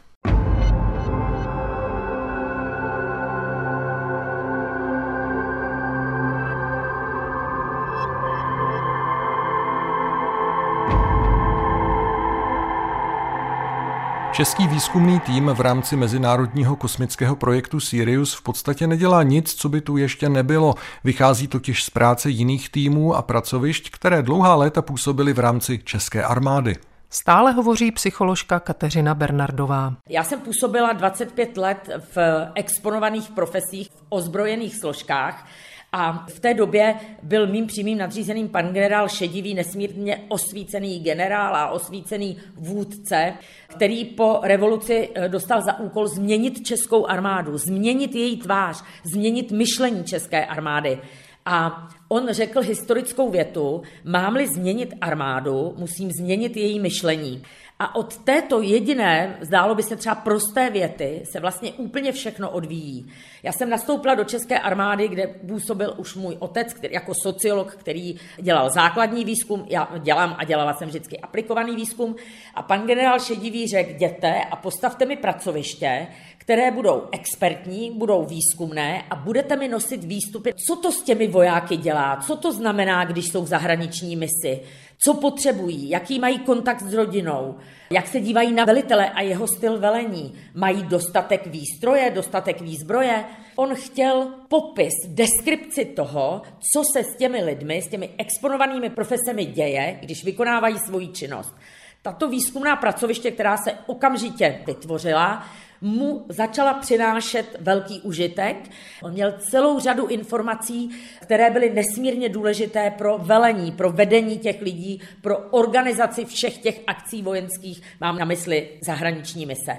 Český 14.40 14.68
výzkumný 14.68 15.20
tým 15.20 15.46
v 15.46 15.60
rámci 15.60 15.96
mezinárodního 15.96 16.76
kosmického 16.76 17.36
projektu 17.36 17.80
Sirius 17.80 18.34
v 18.34 18.42
podstatě 18.42 18.86
nedělá 18.86 19.22
nic, 19.22 19.54
co 19.54 19.68
by 19.68 19.80
tu 19.80 19.96
ještě 19.96 20.28
nebylo. 20.28 20.74
Vychází 21.04 21.48
totiž 21.48 21.84
z 21.84 21.90
práce 21.90 22.30
jiných 22.30 22.70
týmů 22.70 23.14
a 23.14 23.22
pracovišť, 23.22 23.90
které 23.90 24.22
dlouhá 24.22 24.54
léta 24.54 24.82
působily 24.82 25.32
v 25.32 25.38
rámci 25.38 25.78
české 25.78 26.24
armády. 26.24 26.76
Stále 27.10 27.52
hovoří 27.52 27.92
psycholožka 27.92 28.60
Kateřina 28.60 29.14
Bernardová. 29.14 29.94
Já 30.08 30.24
jsem 30.24 30.40
působila 30.40 30.92
25 30.92 31.56
let 31.56 31.90
v 32.14 32.18
exponovaných 32.54 33.30
profesích, 33.30 33.88
v 33.90 34.02
ozbrojených 34.08 34.76
složkách 34.76 35.46
a 35.92 36.26
v 36.28 36.40
té 36.40 36.54
době 36.54 36.94
byl 37.22 37.46
mým 37.46 37.66
přímým 37.66 37.98
nadřízeným 37.98 38.48
pan 38.48 38.72
generál 38.72 39.08
Šedivý, 39.08 39.54
nesmírně 39.54 40.24
osvícený 40.28 41.00
generál 41.00 41.56
a 41.56 41.70
osvícený 41.70 42.36
vůdce, 42.56 43.32
který 43.68 44.04
po 44.04 44.40
revoluci 44.42 45.08
eh, 45.14 45.28
dostal 45.28 45.62
za 45.62 45.78
úkol 45.78 46.08
změnit 46.08 46.66
českou 46.66 47.06
armádu, 47.06 47.58
změnit 47.58 48.14
její 48.14 48.36
tvář, 48.36 48.84
změnit 49.04 49.52
myšlení 49.52 50.04
české 50.04 50.46
armády. 50.46 50.98
A 51.46 51.88
on 52.08 52.28
řekl 52.30 52.60
historickou 52.60 53.30
větu, 53.30 53.82
mám-li 54.04 54.48
změnit 54.48 54.94
armádu, 55.00 55.74
musím 55.78 56.10
změnit 56.10 56.56
její 56.56 56.80
myšlení. 56.80 57.42
A 57.80 57.94
od 57.94 58.16
této 58.16 58.62
jediné, 58.62 59.38
zdálo 59.40 59.74
by 59.74 59.82
se 59.82 59.96
třeba 59.96 60.14
prosté 60.14 60.70
věty, 60.70 61.22
se 61.32 61.40
vlastně 61.40 61.72
úplně 61.72 62.12
všechno 62.12 62.50
odvíjí. 62.50 63.06
Já 63.42 63.52
jsem 63.52 63.70
nastoupila 63.70 64.14
do 64.14 64.24
České 64.24 64.58
armády, 64.58 65.08
kde 65.08 65.26
působil 65.26 65.94
už 65.96 66.14
můj 66.14 66.36
otec 66.38 66.72
který, 66.72 66.94
jako 66.94 67.12
sociolog, 67.14 67.74
který 67.74 68.14
dělal 68.36 68.70
základní 68.70 69.24
výzkum, 69.24 69.66
já 69.68 69.88
dělám 69.98 70.36
a 70.38 70.44
dělala 70.44 70.74
jsem 70.74 70.88
vždycky 70.88 71.18
aplikovaný 71.18 71.76
výzkum. 71.76 72.16
A 72.54 72.62
pan 72.62 72.86
generál 72.86 73.18
Šedivý 73.18 73.68
řekl, 73.68 73.90
jděte 73.90 74.34
a 74.50 74.56
postavte 74.56 75.06
mi 75.06 75.16
pracoviště, 75.16 76.06
které 76.38 76.70
budou 76.70 77.08
expertní, 77.12 77.90
budou 77.90 78.24
výzkumné 78.24 79.02
a 79.10 79.16
budete 79.16 79.56
mi 79.56 79.68
nosit 79.68 80.04
výstupy, 80.04 80.52
co 80.66 80.76
to 80.76 80.92
s 80.92 81.02
těmi 81.02 81.28
vojáky 81.28 81.76
dělá, 81.76 82.16
co 82.16 82.36
to 82.36 82.52
znamená, 82.52 83.04
když 83.04 83.28
jsou 83.28 83.42
v 83.42 83.46
zahraniční 83.48 84.16
misi, 84.16 84.60
co 85.04 85.14
potřebují, 85.14 85.90
jaký 85.90 86.18
mají 86.18 86.38
kontakt 86.38 86.82
s 86.82 86.94
rodinou, 86.94 87.56
jak 87.90 88.06
se 88.06 88.20
dívají 88.20 88.52
na 88.52 88.64
velitele 88.64 89.10
a 89.10 89.20
jeho 89.20 89.46
styl 89.46 89.78
velení. 89.78 90.34
Mají 90.54 90.82
dostatek 90.82 91.46
výstroje, 91.46 92.10
dostatek 92.10 92.60
výzbroje. 92.60 93.24
On 93.56 93.74
chtěl 93.74 94.28
popis, 94.48 94.92
deskripci 95.08 95.84
toho, 95.84 96.42
co 96.72 96.82
se 96.92 97.04
s 97.04 97.16
těmi 97.16 97.44
lidmi, 97.44 97.82
s 97.82 97.88
těmi 97.88 98.10
exponovanými 98.18 98.90
profesemi 98.90 99.44
děje, 99.44 99.98
když 100.00 100.24
vykonávají 100.24 100.78
svoji 100.78 101.08
činnost. 101.08 101.54
Tato 102.02 102.28
výzkumná 102.28 102.76
pracoviště, 102.76 103.30
která 103.30 103.56
se 103.56 103.72
okamžitě 103.86 104.60
vytvořila, 104.66 105.46
mu 105.80 106.26
začala 106.28 106.74
přinášet 106.74 107.56
velký 107.60 108.00
užitek. 108.00 108.56
On 109.02 109.12
měl 109.12 109.32
celou 109.38 109.80
řadu 109.80 110.06
informací, 110.06 110.90
které 111.22 111.50
byly 111.50 111.70
nesmírně 111.70 112.28
důležité 112.28 112.90
pro 112.90 113.18
velení, 113.18 113.72
pro 113.72 113.92
vedení 113.92 114.38
těch 114.38 114.62
lidí, 114.62 115.00
pro 115.20 115.38
organizaci 115.38 116.24
všech 116.24 116.58
těch 116.58 116.80
akcí 116.86 117.22
vojenských, 117.22 117.82
mám 118.00 118.18
na 118.18 118.24
mysli 118.24 118.68
zahraniční 118.80 119.46
mise. 119.46 119.76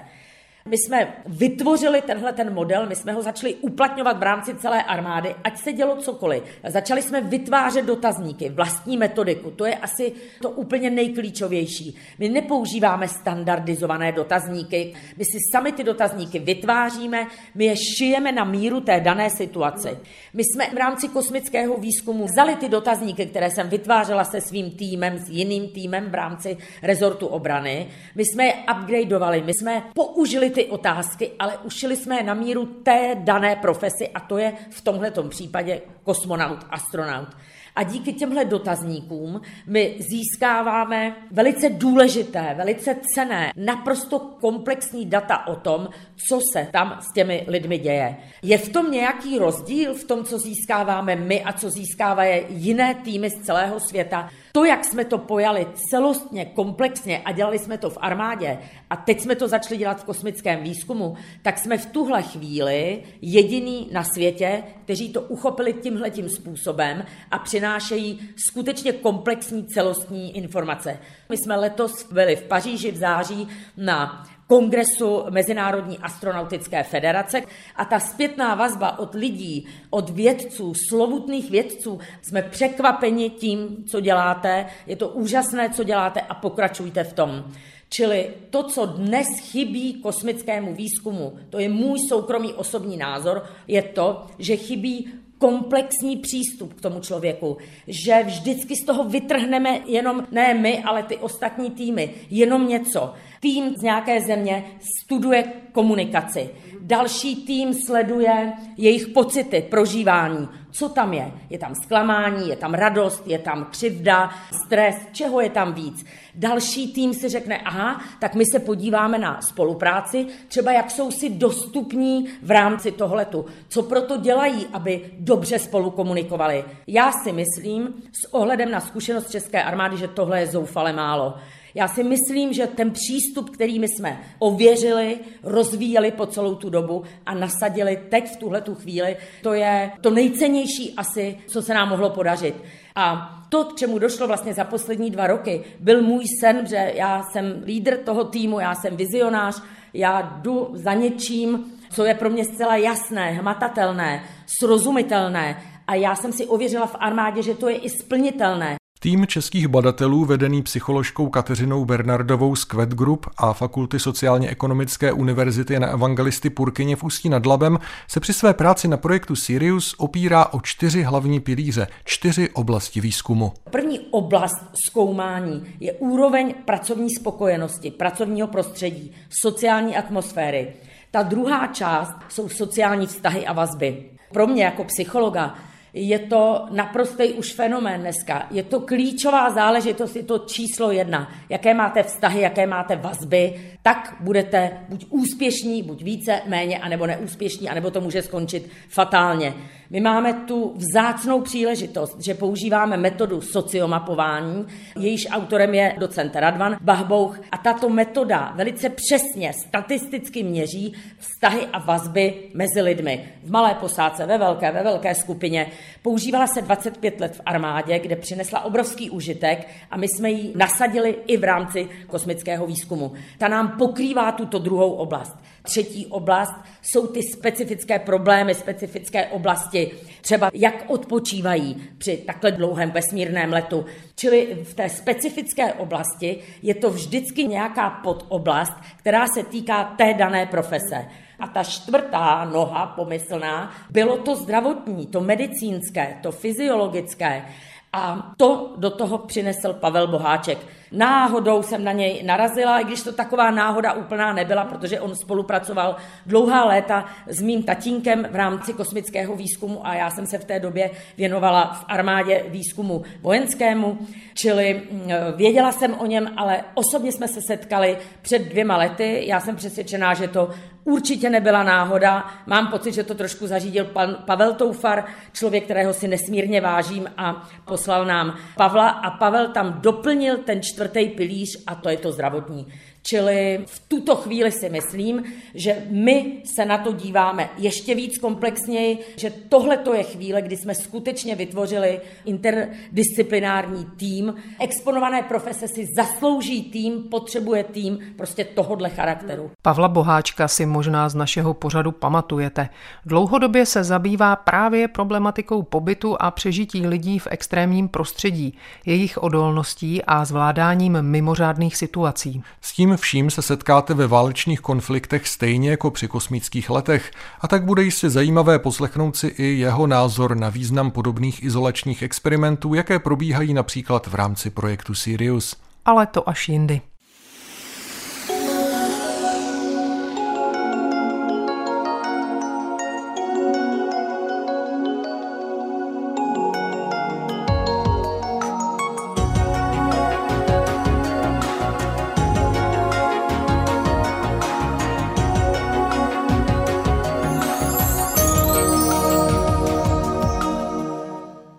My 0.68 0.76
jsme 0.78 1.14
vytvořili 1.26 2.02
tenhle 2.02 2.32
ten 2.32 2.54
model, 2.54 2.86
my 2.86 2.96
jsme 2.96 3.12
ho 3.12 3.22
začali 3.22 3.54
uplatňovat 3.54 4.18
v 4.18 4.22
rámci 4.22 4.54
celé 4.54 4.82
armády, 4.82 5.34
ať 5.44 5.58
se 5.58 5.72
dělo 5.72 5.96
cokoliv. 5.96 6.42
Začali 6.68 7.02
jsme 7.02 7.20
vytvářet 7.20 7.84
dotazníky, 7.84 8.48
vlastní 8.48 8.96
metodiku, 8.96 9.50
to 9.50 9.64
je 9.64 9.74
asi 9.74 10.12
to 10.42 10.50
úplně 10.50 10.90
nejklíčovější. 10.90 11.96
My 12.18 12.28
nepoužíváme 12.28 13.08
standardizované 13.08 14.12
dotazníky, 14.12 14.94
my 15.16 15.24
si 15.24 15.38
sami 15.52 15.72
ty 15.72 15.84
dotazníky 15.84 16.38
vytváříme, 16.38 17.26
my 17.54 17.64
je 17.64 17.76
šijeme 17.76 18.32
na 18.32 18.44
míru 18.44 18.80
té 18.80 19.00
dané 19.00 19.30
situaci. 19.30 19.98
My 20.34 20.44
jsme 20.44 20.70
v 20.70 20.76
rámci 20.76 21.08
kosmického 21.08 21.76
výzkumu 21.76 22.24
vzali 22.24 22.56
ty 22.56 22.68
dotazníky, 22.68 23.26
které 23.26 23.50
jsem 23.50 23.68
vytvářela 23.68 24.24
se 24.24 24.40
svým 24.40 24.70
týmem, 24.70 25.18
s 25.18 25.28
jiným 25.28 25.68
týmem 25.68 26.10
v 26.10 26.14
rámci 26.14 26.56
rezortu 26.82 27.26
obrany, 27.26 27.88
my 28.14 28.24
jsme 28.24 28.44
je 28.44 28.54
upgradeovali, 28.78 29.42
my 29.42 29.52
jsme 29.54 29.82
použili 29.94 30.51
ty 30.54 30.66
otázky, 30.66 31.30
ale 31.38 31.58
ušili 31.58 31.96
jsme 31.96 32.16
je 32.16 32.22
na 32.22 32.34
míru 32.34 32.66
té 32.66 33.14
dané 33.14 33.56
profesi 33.56 34.08
a 34.08 34.20
to 34.20 34.38
je 34.38 34.52
v 34.70 34.80
tomhle 34.80 35.12
případě 35.28 35.80
kosmonaut, 36.04 36.66
astronaut. 36.70 37.28
A 37.76 37.82
díky 37.82 38.12
těmhle 38.12 38.44
dotazníkům 38.44 39.40
my 39.66 39.96
získáváme 39.98 41.16
velice 41.30 41.68
důležité, 41.68 42.54
velice 42.56 42.96
cené, 43.14 43.52
naprosto 43.56 44.18
komplexní 44.18 45.06
data 45.06 45.46
o 45.46 45.56
tom, 45.56 45.88
co 46.28 46.40
se 46.52 46.68
tam 46.72 46.98
s 47.00 47.12
těmi 47.12 47.44
lidmi 47.48 47.78
děje. 47.78 48.16
Je 48.42 48.58
v 48.58 48.68
tom 48.68 48.90
nějaký 48.90 49.38
rozdíl 49.38 49.94
v 49.94 50.04
tom, 50.04 50.24
co 50.24 50.38
získáváme 50.38 51.16
my 51.16 51.42
a 51.42 51.52
co 51.52 51.70
získávají 51.70 52.42
jiné 52.48 52.94
týmy 52.94 53.30
z 53.30 53.46
celého 53.46 53.80
světa? 53.80 54.30
To, 54.52 54.64
jak 54.64 54.84
jsme 54.84 55.04
to 55.04 55.18
pojali 55.18 55.66
celostně, 55.90 56.44
komplexně 56.44 57.22
a 57.24 57.32
dělali 57.32 57.58
jsme 57.58 57.78
to 57.78 57.90
v 57.90 57.98
armádě 58.00 58.58
a 58.90 58.96
teď 58.96 59.20
jsme 59.20 59.34
to 59.34 59.48
začali 59.48 59.78
dělat 59.78 60.00
v 60.00 60.04
kosmickém 60.04 60.62
výzkumu, 60.62 61.16
tak 61.42 61.58
jsme 61.58 61.78
v 61.78 61.86
tuhle 61.86 62.22
chvíli 62.22 63.02
jediný 63.22 63.88
na 63.92 64.04
světě, 64.04 64.62
kteří 64.84 65.12
to 65.12 65.20
uchopili 65.20 65.72
tímhletím 65.72 66.28
způsobem 66.28 67.04
a 67.30 67.38
přinášejí 67.38 68.28
skutečně 68.36 68.92
komplexní 68.92 69.66
celostní 69.66 70.36
informace. 70.36 70.98
My 71.28 71.36
jsme 71.36 71.56
letos 71.56 72.12
byli 72.12 72.36
v 72.36 72.42
Paříži 72.42 72.90
v 72.90 72.96
září 72.96 73.48
na 73.76 74.26
kongresu 74.52 75.24
Mezinárodní 75.30 75.98
astronautické 75.98 76.82
federace 76.82 77.42
a 77.76 77.84
ta 77.84 78.00
zpětná 78.00 78.54
vazba 78.54 78.98
od 78.98 79.14
lidí, 79.14 79.66
od 79.90 80.10
vědců, 80.10 80.74
slovutných 80.88 81.50
vědců, 81.50 81.98
jsme 82.22 82.42
překvapeni 82.42 83.30
tím, 83.30 83.84
co 83.86 84.00
děláte, 84.00 84.66
je 84.86 84.96
to 84.96 85.08
úžasné, 85.08 85.70
co 85.70 85.84
děláte 85.84 86.20
a 86.20 86.34
pokračujte 86.34 87.04
v 87.04 87.12
tom. 87.12 87.44
Čili 87.88 88.30
to, 88.50 88.62
co 88.62 88.86
dnes 88.86 89.28
chybí 89.40 89.94
kosmickému 89.94 90.74
výzkumu, 90.74 91.32
to 91.50 91.58
je 91.58 91.68
můj 91.68 91.98
soukromý 92.08 92.52
osobní 92.52 92.96
názor, 92.96 93.44
je 93.68 93.82
to, 93.82 94.26
že 94.38 94.56
chybí 94.56 95.12
komplexní 95.42 96.16
přístup 96.16 96.74
k 96.74 96.80
tomu 96.80 97.00
člověku, 97.00 97.56
že 97.88 98.22
vždycky 98.22 98.76
z 98.76 98.84
toho 98.84 99.04
vytrhneme 99.04 99.80
jenom, 99.86 100.26
ne 100.30 100.54
my, 100.54 100.82
ale 100.82 101.02
ty 101.02 101.16
ostatní 101.16 101.70
týmy, 101.70 102.14
jenom 102.30 102.68
něco. 102.68 103.14
Tým 103.40 103.74
z 103.76 103.82
nějaké 103.82 104.20
země 104.20 104.64
studuje 104.80 105.44
komunikaci. 105.72 106.50
Další 106.82 107.36
tým 107.36 107.74
sleduje 107.74 108.52
jejich 108.76 109.06
pocity, 109.08 109.66
prožívání. 109.70 110.48
Co 110.70 110.88
tam 110.88 111.12
je? 111.12 111.32
Je 111.50 111.58
tam 111.58 111.74
zklamání, 111.74 112.48
je 112.48 112.56
tam 112.56 112.74
radost, 112.74 113.26
je 113.26 113.38
tam 113.38 113.64
křivda, 113.64 114.30
stres, 114.64 114.96
čeho 115.12 115.40
je 115.40 115.50
tam 115.50 115.72
víc. 115.72 116.06
Další 116.34 116.92
tým 116.92 117.14
si 117.14 117.28
řekne, 117.28 117.58
aha, 117.58 118.00
tak 118.18 118.34
my 118.34 118.44
se 118.52 118.58
podíváme 118.58 119.18
na 119.18 119.42
spolupráci, 119.42 120.26
třeba 120.48 120.72
jak 120.72 120.90
jsou 120.90 121.10
si 121.10 121.30
dostupní 121.30 122.28
v 122.42 122.50
rámci 122.50 122.92
tohletu. 122.92 123.46
Co 123.68 123.82
proto 123.82 124.16
dělají, 124.16 124.66
aby 124.72 125.10
dobře 125.18 125.58
spolu 125.58 125.90
komunikovali. 125.90 126.64
Já 126.86 127.12
si 127.12 127.32
myslím, 127.32 127.94
s 128.12 128.34
ohledem 128.34 128.70
na 128.70 128.80
zkušenost 128.80 129.30
České 129.30 129.62
armády, 129.62 129.96
že 129.96 130.08
tohle 130.08 130.40
je 130.40 130.46
zoufale 130.46 130.92
málo. 130.92 131.34
Já 131.74 131.88
si 131.88 132.04
myslím, 132.04 132.52
že 132.52 132.66
ten 132.66 132.90
přístup, 132.90 133.50
který 133.50 133.78
my 133.78 133.88
jsme 133.88 134.20
ověřili, 134.38 135.18
rozvíjeli 135.42 136.10
po 136.10 136.26
celou 136.26 136.54
tu 136.54 136.70
dobu 136.70 137.02
a 137.26 137.34
nasadili 137.34 137.98
teď 138.08 138.32
v 138.32 138.36
tuhle 138.36 138.60
tu 138.60 138.74
chvíli, 138.74 139.16
to 139.42 139.52
je 139.52 139.92
to 140.00 140.10
nejcennější 140.10 140.94
asi, 140.96 141.38
co 141.46 141.62
se 141.62 141.74
nám 141.74 141.88
mohlo 141.88 142.10
podařit. 142.10 142.54
A 142.96 143.38
to, 143.48 143.64
k 143.64 143.76
čemu 143.76 143.98
došlo 143.98 144.26
vlastně 144.26 144.54
za 144.54 144.64
poslední 144.64 145.10
dva 145.10 145.26
roky, 145.26 145.64
byl 145.80 146.02
můj 146.02 146.24
sen, 146.40 146.66
že 146.66 146.92
já 146.94 147.22
jsem 147.22 147.62
lídr 147.64 147.96
toho 147.96 148.24
týmu, 148.24 148.60
já 148.60 148.74
jsem 148.74 148.96
vizionář, 148.96 149.62
já 149.94 150.20
jdu 150.22 150.70
za 150.74 150.94
něčím, 150.94 151.72
co 151.90 152.04
je 152.04 152.14
pro 152.14 152.30
mě 152.30 152.44
zcela 152.44 152.76
jasné, 152.76 153.30
hmatatelné, 153.30 154.24
srozumitelné. 154.60 155.62
A 155.86 155.94
já 155.94 156.14
jsem 156.14 156.32
si 156.32 156.46
ověřila 156.46 156.86
v 156.86 156.96
armádě, 156.98 157.42
že 157.42 157.54
to 157.54 157.68
je 157.68 157.76
i 157.76 157.90
splnitelné. 157.90 158.81
Tým 159.02 159.26
českých 159.26 159.68
badatelů, 159.68 160.24
vedený 160.24 160.62
psycholožkou 160.62 161.28
Kateřinou 161.28 161.84
Bernardovou 161.84 162.56
z 162.56 162.64
Quet 162.64 162.88
Group 162.88 163.26
a 163.36 163.52
Fakulty 163.52 163.98
sociálně-ekonomické 163.98 165.12
univerzity 165.12 165.78
na 165.78 165.86
Evangelisty 165.86 166.50
Purkyně 166.50 166.96
v 166.96 167.04
Ústí 167.04 167.28
nad 167.28 167.46
Labem, 167.46 167.78
se 168.08 168.20
při 168.20 168.32
své 168.32 168.54
práci 168.54 168.88
na 168.88 168.96
projektu 168.96 169.36
Sirius 169.36 169.94
opírá 169.98 170.46
o 170.46 170.60
čtyři 170.60 171.02
hlavní 171.02 171.40
pilíře, 171.40 171.86
čtyři 172.04 172.50
oblasti 172.50 173.00
výzkumu. 173.00 173.52
První 173.70 174.00
oblast 174.10 174.64
zkoumání 174.86 175.64
je 175.80 175.92
úroveň 175.92 176.54
pracovní 176.64 177.10
spokojenosti, 177.10 177.90
pracovního 177.90 178.48
prostředí, 178.48 179.12
sociální 179.42 179.96
atmosféry. 179.96 180.72
Ta 181.10 181.22
druhá 181.22 181.66
část 181.66 182.14
jsou 182.28 182.48
sociální 182.48 183.06
vztahy 183.06 183.46
a 183.46 183.52
vazby. 183.52 184.04
Pro 184.32 184.46
mě 184.46 184.64
jako 184.64 184.84
psychologa 184.84 185.54
je 185.94 186.18
to 186.18 186.66
naprostý 186.70 187.32
už 187.32 187.52
fenomén 187.52 188.00
dneska. 188.00 188.46
Je 188.50 188.62
to 188.62 188.80
klíčová 188.80 189.50
záležitost, 189.50 190.16
je 190.16 190.22
to 190.22 190.38
číslo 190.38 190.90
jedna. 190.90 191.32
Jaké 191.48 191.74
máte 191.74 192.02
vztahy, 192.02 192.40
jaké 192.40 192.66
máte 192.66 192.96
vazby, 192.96 193.60
tak 193.82 194.16
budete 194.20 194.70
buď 194.88 195.06
úspěšní, 195.10 195.82
buď 195.82 196.02
více, 196.02 196.40
méně, 196.46 196.78
anebo 196.78 197.06
neúspěšní, 197.06 197.68
anebo 197.68 197.90
to 197.90 198.00
může 198.00 198.22
skončit 198.22 198.68
fatálně. 198.88 199.54
My 199.90 200.00
máme 200.00 200.32
tu 200.32 200.74
vzácnou 200.76 201.40
příležitost, 201.40 202.16
že 202.24 202.34
používáme 202.34 202.96
metodu 202.96 203.40
sociomapování, 203.40 204.66
jejíž 204.98 205.28
autorem 205.30 205.74
je 205.74 205.94
docent 205.98 206.36
Radvan 206.36 206.76
Bahbouch 206.80 207.40
a 207.50 207.58
tato 207.58 207.88
metoda 207.88 208.52
velice 208.56 208.88
přesně 208.88 209.52
statisticky 209.52 210.42
měří 210.42 210.94
vztahy 211.18 211.66
a 211.72 211.78
vazby 211.78 212.34
mezi 212.54 212.82
lidmi. 212.82 213.28
V 213.44 213.50
malé 213.50 213.74
posádce, 213.74 214.26
ve 214.26 214.38
velké, 214.38 214.72
ve 214.72 214.82
velké 214.82 215.14
skupině. 215.14 215.66
Používala 216.02 216.46
se 216.46 216.62
25 216.62 217.20
let 217.20 217.36
v 217.36 217.40
armádě, 217.46 217.98
kde 217.98 218.16
přinesla 218.16 218.64
obrovský 218.64 219.10
užitek 219.10 219.68
a 219.90 219.96
my 219.96 220.08
jsme 220.08 220.30
ji 220.30 220.52
nasadili 220.56 221.16
i 221.26 221.36
v 221.36 221.44
rámci 221.44 221.88
kosmického 222.06 222.66
výzkumu. 222.66 223.12
Ta 223.38 223.48
nám 223.48 223.68
pokrývá 223.78 224.32
tuto 224.32 224.58
druhou 224.58 224.92
oblast. 224.92 225.36
Třetí 225.62 226.06
oblast 226.06 226.54
jsou 226.82 227.06
ty 227.06 227.22
specifické 227.22 227.98
problémy, 227.98 228.54
specifické 228.54 229.26
oblasti, 229.26 229.90
třeba 230.20 230.50
jak 230.54 230.90
odpočívají 230.90 231.88
při 231.98 232.16
takhle 232.16 232.52
dlouhém 232.52 232.90
vesmírném 232.90 233.52
letu. 233.52 233.84
Čili 234.16 234.58
v 234.62 234.74
té 234.74 234.88
specifické 234.88 235.72
oblasti 235.72 236.38
je 236.62 236.74
to 236.74 236.90
vždycky 236.90 237.44
nějaká 237.44 237.90
podoblast, 237.90 238.72
která 238.96 239.26
se 239.26 239.42
týká 239.42 239.84
té 239.84 240.14
dané 240.14 240.46
profese. 240.46 241.06
A 241.42 241.46
ta 241.46 241.64
čtvrtá 241.64 242.44
noha 242.44 242.86
pomyslná 242.86 243.70
bylo 243.90 244.16
to 244.16 244.36
zdravotní, 244.36 245.06
to 245.06 245.20
medicínské, 245.20 246.18
to 246.22 246.32
fyziologické. 246.32 247.44
A 247.92 248.32
to 248.36 248.74
do 248.76 248.90
toho 248.90 249.18
přinesl 249.18 249.72
Pavel 249.72 250.06
Boháček. 250.06 250.58
Náhodou 250.92 251.62
jsem 251.62 251.84
na 251.84 251.92
něj 251.92 252.22
narazila, 252.22 252.78
i 252.78 252.84
když 252.84 253.02
to 253.02 253.12
taková 253.12 253.50
náhoda 253.50 253.92
úplná 253.92 254.32
nebyla, 254.32 254.64
protože 254.64 255.00
on 255.00 255.16
spolupracoval 255.16 255.96
dlouhá 256.26 256.64
léta 256.64 257.04
s 257.26 257.42
mým 257.42 257.62
tatínkem 257.62 258.26
v 258.30 258.36
rámci 258.36 258.72
kosmického 258.72 259.36
výzkumu 259.36 259.86
a 259.86 259.94
já 259.94 260.10
jsem 260.10 260.26
se 260.26 260.38
v 260.38 260.44
té 260.44 260.60
době 260.60 260.90
věnovala 261.16 261.64
v 261.64 261.84
armádě 261.88 262.44
výzkumu 262.48 263.02
vojenskému, 263.20 263.98
čili 264.34 264.82
mm, 264.90 265.10
věděla 265.36 265.72
jsem 265.72 265.94
o 265.94 266.06
něm, 266.06 266.32
ale 266.36 266.64
osobně 266.74 267.12
jsme 267.12 267.28
se 267.28 267.40
setkali 267.42 267.98
před 268.22 268.38
dvěma 268.38 268.76
lety. 268.76 269.22
Já 269.26 269.40
jsem 269.40 269.56
přesvědčená, 269.56 270.14
že 270.14 270.28
to 270.28 270.50
určitě 270.84 271.30
nebyla 271.30 271.62
náhoda. 271.62 272.26
Mám 272.46 272.66
pocit, 272.66 272.92
že 272.92 273.04
to 273.04 273.14
trošku 273.14 273.46
zařídil 273.46 273.84
pan 273.84 274.16
Pavel 274.26 274.54
Toufar, 274.54 275.04
člověk, 275.32 275.64
kterého 275.64 275.92
si 275.92 276.08
nesmírně 276.08 276.60
vážím 276.60 277.10
a 277.16 277.48
poslal 277.64 278.04
nám 278.04 278.36
Pavla 278.56 278.88
a 278.88 279.10
Pavel 279.10 279.48
tam 279.48 279.78
doplnil 279.80 280.38
ten 280.38 280.62
čtvrtý 280.62 280.81
čtvrtý 280.82 281.08
pilíř 281.08 281.62
a 281.66 281.74
to 281.74 281.88
je 281.88 281.96
to 281.96 282.12
zdravotní. 282.12 282.66
Čili 283.02 283.64
v 283.66 283.82
tuto 283.88 284.16
chvíli 284.16 284.52
si 284.52 284.70
myslím, 284.70 285.24
že 285.54 285.82
my 285.90 286.42
se 286.54 286.64
na 286.64 286.78
to 286.78 286.92
díváme 286.92 287.50
ještě 287.58 287.94
víc 287.94 288.18
komplexněji, 288.18 288.98
že 289.16 289.30
tohle 289.48 289.76
to 289.76 289.94
je 289.94 290.02
chvíle, 290.02 290.42
kdy 290.42 290.56
jsme 290.56 290.74
skutečně 290.74 291.34
vytvořili 291.34 292.00
interdisciplinární 292.24 293.86
tým. 293.96 294.34
Exponované 294.60 295.22
profese 295.22 295.68
si 295.68 295.86
zaslouží 295.96 296.62
tým, 296.62 297.02
potřebuje 297.02 297.64
tým 297.64 297.98
prostě 298.16 298.44
tohodle 298.44 298.90
charakteru. 298.90 299.50
Pavla 299.62 299.88
Boháčka 299.88 300.48
si 300.48 300.66
možná 300.66 301.08
z 301.08 301.14
našeho 301.14 301.54
pořadu 301.54 301.92
pamatujete. 301.92 302.68
Dlouhodobě 303.06 303.66
se 303.66 303.84
zabývá 303.84 304.36
právě 304.36 304.88
problematikou 304.88 305.62
pobytu 305.62 306.16
a 306.22 306.30
přežití 306.30 306.86
lidí 306.86 307.18
v 307.18 307.28
extrémním 307.30 307.88
prostředí, 307.88 308.58
jejich 308.86 309.22
odolností 309.22 310.02
a 310.02 310.24
zvládáním 310.24 311.02
mimořádných 311.02 311.76
situací. 311.76 312.42
S 312.60 312.72
vším 312.96 313.30
se 313.30 313.42
setkáte 313.42 313.94
ve 313.94 314.06
válečných 314.06 314.60
konfliktech 314.60 315.28
stejně 315.28 315.70
jako 315.70 315.90
při 315.90 316.08
kosmických 316.08 316.70
letech 316.70 317.10
a 317.40 317.48
tak 317.48 317.64
bude 317.64 317.82
jistě 317.82 318.10
zajímavé 318.10 318.58
poslechnout 318.58 319.16
si 319.16 319.26
i 319.26 319.44
jeho 319.44 319.86
názor 319.86 320.36
na 320.36 320.48
význam 320.48 320.90
podobných 320.90 321.42
izolačních 321.42 322.02
experimentů, 322.02 322.74
jaké 322.74 322.98
probíhají 322.98 323.54
například 323.54 324.06
v 324.06 324.14
rámci 324.14 324.50
projektu 324.50 324.94
Sirius. 324.94 325.56
Ale 325.84 326.06
to 326.06 326.28
až 326.28 326.48
jindy. 326.48 326.80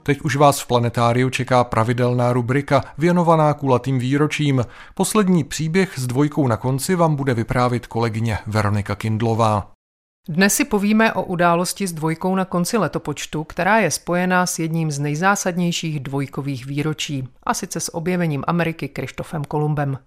Teď 0.03 0.21
už 0.21 0.35
vás 0.35 0.59
v 0.59 0.67
planetáriu 0.67 1.29
čeká 1.29 1.63
pravidelná 1.63 2.33
rubrika 2.33 2.83
věnovaná 2.97 3.53
kulatým 3.53 3.99
výročím. 3.99 4.65
Poslední 4.93 5.43
příběh 5.43 5.99
s 5.99 6.07
dvojkou 6.07 6.47
na 6.47 6.57
konci 6.57 6.95
vám 6.95 7.15
bude 7.15 7.33
vyprávět 7.33 7.87
kolegyně 7.87 8.37
Veronika 8.47 8.95
Kindlová. 8.95 9.71
Dnes 10.29 10.55
si 10.55 10.65
povíme 10.65 11.13
o 11.13 11.23
události 11.23 11.87
s 11.87 11.93
dvojkou 11.93 12.35
na 12.35 12.45
konci 12.45 12.77
letopočtu, 12.77 13.43
která 13.43 13.77
je 13.77 13.91
spojená 13.91 14.45
s 14.45 14.59
jedním 14.59 14.91
z 14.91 14.99
nejzásadnějších 14.99 15.99
dvojkových 15.99 16.65
výročí, 16.65 17.27
a 17.43 17.53
sice 17.53 17.79
s 17.79 17.95
objevením 17.95 18.43
Ameriky 18.47 18.87
Krištofem 18.87 19.43
Kolumbem. 19.43 19.97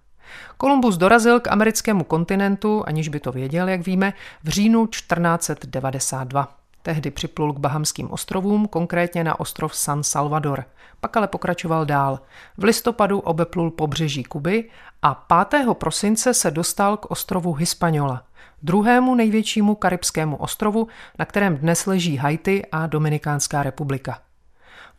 Kolumbus 0.57 0.97
dorazil 0.97 1.39
k 1.39 1.47
americkému 1.47 2.03
kontinentu, 2.03 2.83
aniž 2.87 3.09
by 3.09 3.19
to 3.19 3.31
věděl, 3.31 3.69
jak 3.69 3.85
víme, 3.85 4.13
v 4.43 4.49
říjnu 4.49 4.87
1492. 4.87 6.57
Tehdy 6.87 7.11
připlul 7.11 7.53
k 7.53 7.59
Bahamským 7.59 8.11
ostrovům, 8.11 8.67
konkrétně 8.67 9.23
na 9.23 9.39
ostrov 9.39 9.75
San 9.75 10.03
Salvador. 10.03 10.65
Pak 10.99 11.17
ale 11.17 11.27
pokračoval 11.27 11.85
dál. 11.85 12.19
V 12.57 12.63
listopadu 12.63 13.19
obeplul 13.19 13.71
pobřeží 13.71 14.23
Kuby 14.23 14.69
a 15.01 15.13
5. 15.49 15.67
prosince 15.73 16.33
se 16.33 16.51
dostal 16.51 16.97
k 16.97 17.11
ostrovu 17.11 17.53
Hispaniola, 17.53 18.23
druhému 18.63 19.15
největšímu 19.15 19.75
karibskému 19.75 20.35
ostrovu, 20.35 20.87
na 21.19 21.25
kterém 21.25 21.57
dnes 21.57 21.85
leží 21.85 22.17
Haiti 22.17 22.65
a 22.71 22.87
Dominikánská 22.87 23.63
republika. 23.63 24.19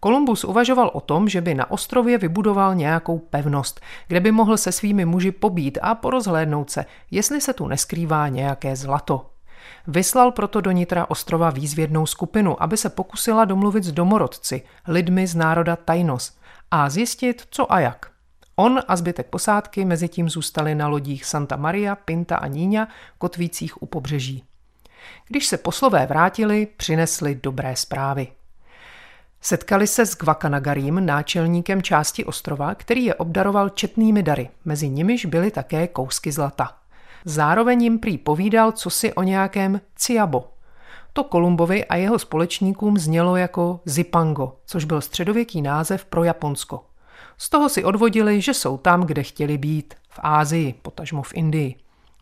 Kolumbus 0.00 0.44
uvažoval 0.44 0.90
o 0.94 1.00
tom, 1.00 1.28
že 1.28 1.40
by 1.40 1.54
na 1.54 1.70
ostrově 1.70 2.18
vybudoval 2.18 2.74
nějakou 2.74 3.18
pevnost, 3.18 3.80
kde 4.08 4.20
by 4.20 4.32
mohl 4.32 4.56
se 4.56 4.72
svými 4.72 5.04
muži 5.04 5.32
pobít 5.32 5.78
a 5.82 5.94
porozhlédnout 5.94 6.70
se, 6.70 6.84
jestli 7.10 7.40
se 7.40 7.52
tu 7.52 7.68
neskrývá 7.68 8.28
nějaké 8.28 8.76
zlato. 8.76 9.37
Vyslal 9.86 10.32
proto 10.32 10.60
do 10.60 10.70
nitra 10.70 11.10
ostrova 11.10 11.50
výzvědnou 11.50 12.06
skupinu, 12.06 12.62
aby 12.62 12.76
se 12.76 12.88
pokusila 12.88 13.44
domluvit 13.44 13.84
s 13.84 13.92
domorodci, 13.92 14.62
lidmi 14.88 15.26
z 15.26 15.34
národa 15.34 15.76
Tajnos, 15.76 16.38
a 16.70 16.90
zjistit, 16.90 17.46
co 17.50 17.72
a 17.72 17.80
jak. 17.80 18.10
On 18.56 18.80
a 18.88 18.96
zbytek 18.96 19.26
posádky 19.26 19.84
mezi 19.84 20.08
tím 20.08 20.30
zůstali 20.30 20.74
na 20.74 20.88
lodích 20.88 21.24
Santa 21.24 21.56
Maria, 21.56 21.96
Pinta 21.96 22.36
a 22.36 22.46
Níňa, 22.46 22.88
kotvících 23.18 23.82
u 23.82 23.86
pobřeží. 23.86 24.44
Když 25.28 25.46
se 25.46 25.56
poslové 25.56 26.06
vrátili, 26.06 26.68
přinesli 26.76 27.34
dobré 27.42 27.76
zprávy. 27.76 28.28
Setkali 29.40 29.86
se 29.86 30.06
s 30.06 30.16
Gvakanagarim, 30.16 31.06
náčelníkem 31.06 31.82
části 31.82 32.24
ostrova, 32.24 32.74
který 32.74 33.04
je 33.04 33.14
obdaroval 33.14 33.68
četnými 33.68 34.22
dary, 34.22 34.50
mezi 34.64 34.88
nimiž 34.88 35.26
byly 35.26 35.50
také 35.50 35.86
kousky 35.86 36.32
zlata. 36.32 36.76
Zároveň 37.28 37.82
jim 37.82 37.98
prý 37.98 38.18
povídal 38.18 38.72
co 38.72 38.90
si 38.90 39.12
o 39.12 39.22
nějakém 39.22 39.80
Ciabo. 39.96 40.44
To 41.12 41.24
Kolumbovi 41.24 41.84
a 41.84 41.96
jeho 41.96 42.18
společníkům 42.18 42.98
znělo 42.98 43.36
jako 43.36 43.80
Zipango, 43.84 44.56
což 44.66 44.84
byl 44.84 45.00
středověký 45.00 45.62
název 45.62 46.04
pro 46.04 46.24
Japonsko. 46.24 46.84
Z 47.38 47.48
toho 47.48 47.68
si 47.68 47.84
odvodili, 47.84 48.40
že 48.40 48.54
jsou 48.54 48.76
tam, 48.76 49.02
kde 49.02 49.22
chtěli 49.22 49.58
být, 49.58 49.94
v 50.08 50.20
Ázii, 50.22 50.72
potažmo 50.72 51.22
v 51.22 51.34
Indii. 51.34 51.74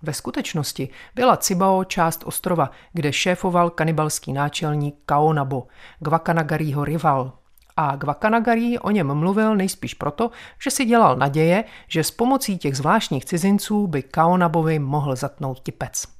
Ve 0.03 0.13
skutečnosti 0.13 0.89
byla 1.15 1.37
Cibao 1.37 1.85
část 1.85 2.23
ostrova, 2.27 2.71
kde 2.93 3.13
šéfoval 3.13 3.71
kanibalský 3.71 4.33
náčelník 4.33 4.95
Kaonabo, 5.07 5.67
Gvakanagarího 5.99 6.85
rival. 6.85 7.33
A 7.77 7.97
Gvakanagarí 7.97 8.79
o 8.79 8.91
něm 8.91 9.15
mluvil 9.15 9.57
nejspíš 9.57 9.95
proto, 9.95 10.31
že 10.63 10.71
si 10.71 10.85
dělal 10.85 11.17
naděje, 11.17 11.65
že 11.89 12.05
s 12.05 12.11
pomocí 12.11 12.59
těch 12.59 12.77
zvláštních 12.77 13.25
cizinců 13.25 13.87
by 13.87 14.03
Kaonabovi 14.03 14.79
mohl 14.79 15.17
zatnout 15.17 15.61
tipec. 15.61 16.17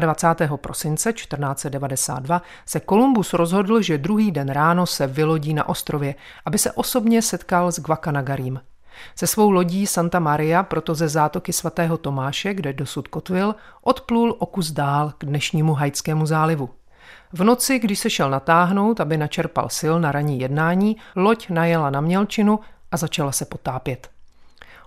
24. 0.00 0.50
prosince 0.56 1.12
1492 1.12 2.42
se 2.66 2.80
Kolumbus 2.80 3.32
rozhodl, 3.32 3.82
že 3.82 3.98
druhý 3.98 4.30
den 4.30 4.48
ráno 4.48 4.86
se 4.86 5.06
vylodí 5.06 5.54
na 5.54 5.68
ostrově, 5.68 6.14
aby 6.44 6.58
se 6.58 6.72
osobně 6.72 7.22
setkal 7.22 7.72
s 7.72 7.80
Gvakanagarim. 7.80 8.60
Se 9.16 9.26
svou 9.26 9.50
lodí 9.50 9.86
Santa 9.86 10.18
Maria 10.18 10.62
proto 10.62 10.94
ze 10.94 11.08
zátoky 11.08 11.52
svatého 11.52 11.98
Tomáše, 11.98 12.54
kde 12.54 12.72
dosud 12.72 13.08
kotvil, 13.08 13.54
odplul 13.82 14.36
o 14.38 14.46
kus 14.46 14.70
dál 14.70 15.12
k 15.18 15.24
dnešnímu 15.24 15.74
Hajskému 15.74 16.26
zálivu. 16.26 16.70
V 17.32 17.44
noci, 17.44 17.78
když 17.78 17.98
se 17.98 18.10
šel 18.10 18.30
natáhnout, 18.30 19.00
aby 19.00 19.16
načerpal 19.16 19.68
sil 19.78 19.94
na 20.00 20.12
ranní 20.12 20.40
jednání, 20.40 20.96
loď 21.16 21.48
najela 21.48 21.90
na 21.90 22.00
mělčinu 22.00 22.60
a 22.92 22.96
začala 22.96 23.32
se 23.32 23.44
potápět. 23.44 24.10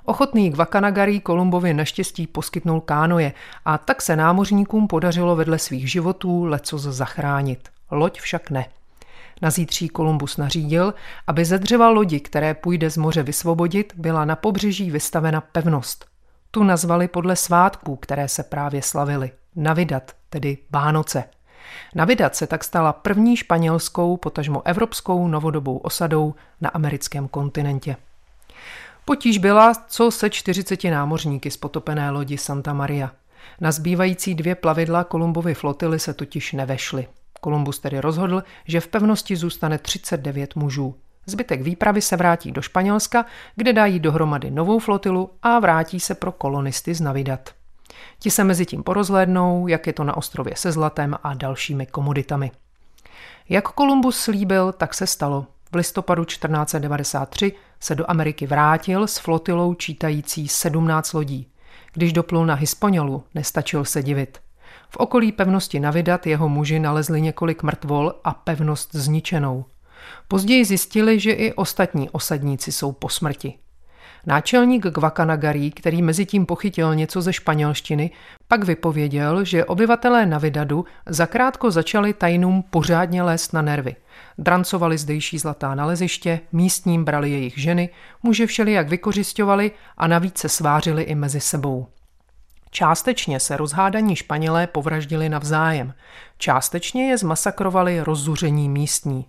Ochotný 0.06 0.52
k 0.52 0.56
Vakanagarí 0.56 1.20
Kolumbovi 1.20 1.74
naštěstí 1.74 2.28
poskytnul 2.28 2.82
kánoje 2.82 3.34
a 3.66 3.78
tak 3.78 4.02
se 4.02 4.16
námořníkům 4.16 4.88
podařilo 4.88 5.36
vedle 5.36 5.60
svých 5.60 5.92
životů 5.92 6.44
lecos 6.44 6.82
zachránit. 6.82 7.70
Loď 7.92 8.20
však 8.20 8.50
ne. 8.50 8.66
Na 9.42 9.50
zítří 9.50 9.90
Kolumbus 9.90 10.38
nařídil, 10.38 10.94
aby 11.28 11.46
ze 11.46 11.58
dřeva 11.58 11.90
lodi, 11.90 12.20
které 12.20 12.54
půjde 12.54 12.90
z 12.90 12.98
moře 12.98 13.24
vysvobodit, 13.24 13.94
byla 13.98 14.26
na 14.26 14.36
pobřeží 14.36 14.92
vystavena 14.92 15.42
pevnost. 15.42 16.06
Tu 16.52 16.64
nazvali 16.64 17.08
podle 17.08 17.36
svátků, 17.36 17.96
které 17.96 18.28
se 18.28 18.44
právě 18.44 18.82
slavily. 18.82 19.32
Navidat, 19.56 20.12
tedy 20.30 20.58
Vánoce. 20.70 21.24
Navidat 21.96 22.36
se 22.36 22.48
tak 22.48 22.64
stala 22.64 22.94
první 22.94 23.38
španělskou, 23.38 24.18
potažmo 24.18 24.62
evropskou 24.66 25.28
novodobou 25.28 25.78
osadou 25.78 26.36
na 26.62 26.70
americkém 26.70 27.28
kontinentě. 27.28 27.96
Potíž 29.06 29.38
byla, 29.38 29.74
co 29.88 30.12
se 30.12 30.30
40 30.30 30.84
námořníky 30.84 31.52
z 31.52 31.58
potopené 31.58 32.10
lodi 32.10 32.38
Santa 32.38 32.74
Maria. 32.74 33.12
Na 33.62 33.72
zbývající 33.72 34.36
dvě 34.36 34.56
plavidla 34.56 35.04
Kolumbovy 35.04 35.54
flotily 35.54 36.00
se 36.00 36.14
totiž 36.14 36.54
nevešly. 36.54 37.08
Kolumbus 37.42 37.80
tedy 37.80 38.00
rozhodl, 38.00 38.44
že 38.68 38.80
v 38.80 38.88
pevnosti 38.88 39.36
zůstane 39.36 39.78
39 39.78 40.56
mužů. 40.56 40.96
Zbytek 41.26 41.62
výpravy 41.62 42.02
se 42.02 42.16
vrátí 42.16 42.52
do 42.52 42.62
Španělska, 42.62 43.26
kde 43.56 43.74
dají 43.74 44.00
dohromady 44.00 44.52
novou 44.52 44.80
flotilu 44.80 45.30
a 45.44 45.60
vrátí 45.60 46.00
se 46.00 46.16
pro 46.16 46.32
kolonisty 46.32 46.94
z 46.94 47.02
Navidat. 47.02 47.50
Ti 48.20 48.32
se 48.32 48.44
mezi 48.44 48.66
tím 48.66 48.84
porozhlédnou, 48.84 49.68
jak 49.68 49.88
je 49.88 49.94
to 49.94 50.04
na 50.04 50.18
ostrově 50.18 50.56
se 50.56 50.72
zlatem 50.72 51.16
a 51.24 51.34
dalšími 51.34 51.86
komoditami. 51.86 52.52
Jak 53.50 53.68
Kolumbus 53.68 54.18
slíbil, 54.18 54.72
tak 54.72 54.94
se 54.94 55.08
stalo. 55.08 55.46
V 55.72 55.76
listopadu 55.76 56.26
1493 56.26 57.52
se 57.80 57.96
do 57.96 58.06
Ameriky 58.08 58.48
vrátil 58.48 59.08
s 59.08 59.18
flotilou 59.18 59.74
čítající 59.74 60.48
17 60.48 61.14
lodí. 61.14 61.48
Když 61.94 62.14
doplul 62.14 62.46
na 62.46 62.54
Hisponiolu, 62.54 63.24
nestačil 63.36 63.86
se 63.86 64.04
divit. 64.04 64.38
V 64.90 64.98
okolí 64.98 65.32
pevnosti 65.32 65.80
Navidat 65.80 66.28
jeho 66.28 66.50
muži 66.50 66.80
nalezli 66.80 67.22
několik 67.22 67.64
mrtvol 67.64 68.14
a 68.24 68.34
pevnost 68.34 68.96
zničenou. 68.96 69.66
Později 70.28 70.66
zjistili, 70.66 71.20
že 71.20 71.32
i 71.32 71.54
ostatní 71.54 72.10
osadníci 72.10 72.72
jsou 72.72 72.92
po 72.92 73.10
smrti. 73.10 73.54
Náčelník 74.28 74.86
Gvakanagarí, 74.86 75.72
který 75.72 76.02
mezi 76.02 76.26
tím 76.26 76.46
pochytil 76.46 76.96
něco 76.96 77.22
ze 77.22 77.34
španělštiny, 77.34 78.12
pak 78.48 78.64
vypověděl, 78.64 79.46
že 79.46 79.66
obyvatelé 79.66 80.26
Navidadu 80.26 80.86
zakrátko 81.06 81.72
začali 81.72 82.14
tajnům 82.14 82.64
pořádně 82.70 83.24
lézt 83.24 83.54
na 83.54 83.62
nervy. 83.62 83.96
Drancovali 84.38 84.98
zdejší 84.98 85.38
zlatá 85.38 85.76
naleziště, 85.76 86.40
místním 86.52 87.06
brali 87.06 87.32
jejich 87.32 87.58
ženy, 87.58 87.90
muže 88.24 88.48
všelijak 88.48 88.90
vykořišťovali 88.90 89.72
a 89.98 90.08
navíc 90.08 90.38
se 90.38 90.50
svářili 90.50 91.04
i 91.04 91.16
mezi 91.16 91.40
sebou. 91.40 91.88
Částečně 92.72 93.40
se 93.40 93.58
rozhádaní 93.58 94.16
Španělé 94.16 94.68
povraždili 94.68 95.30
navzájem, 95.30 95.94
částečně 96.38 97.10
je 97.10 97.18
zmasakrovali 97.18 98.02
rozzuření 98.02 98.70
místní. 98.70 99.26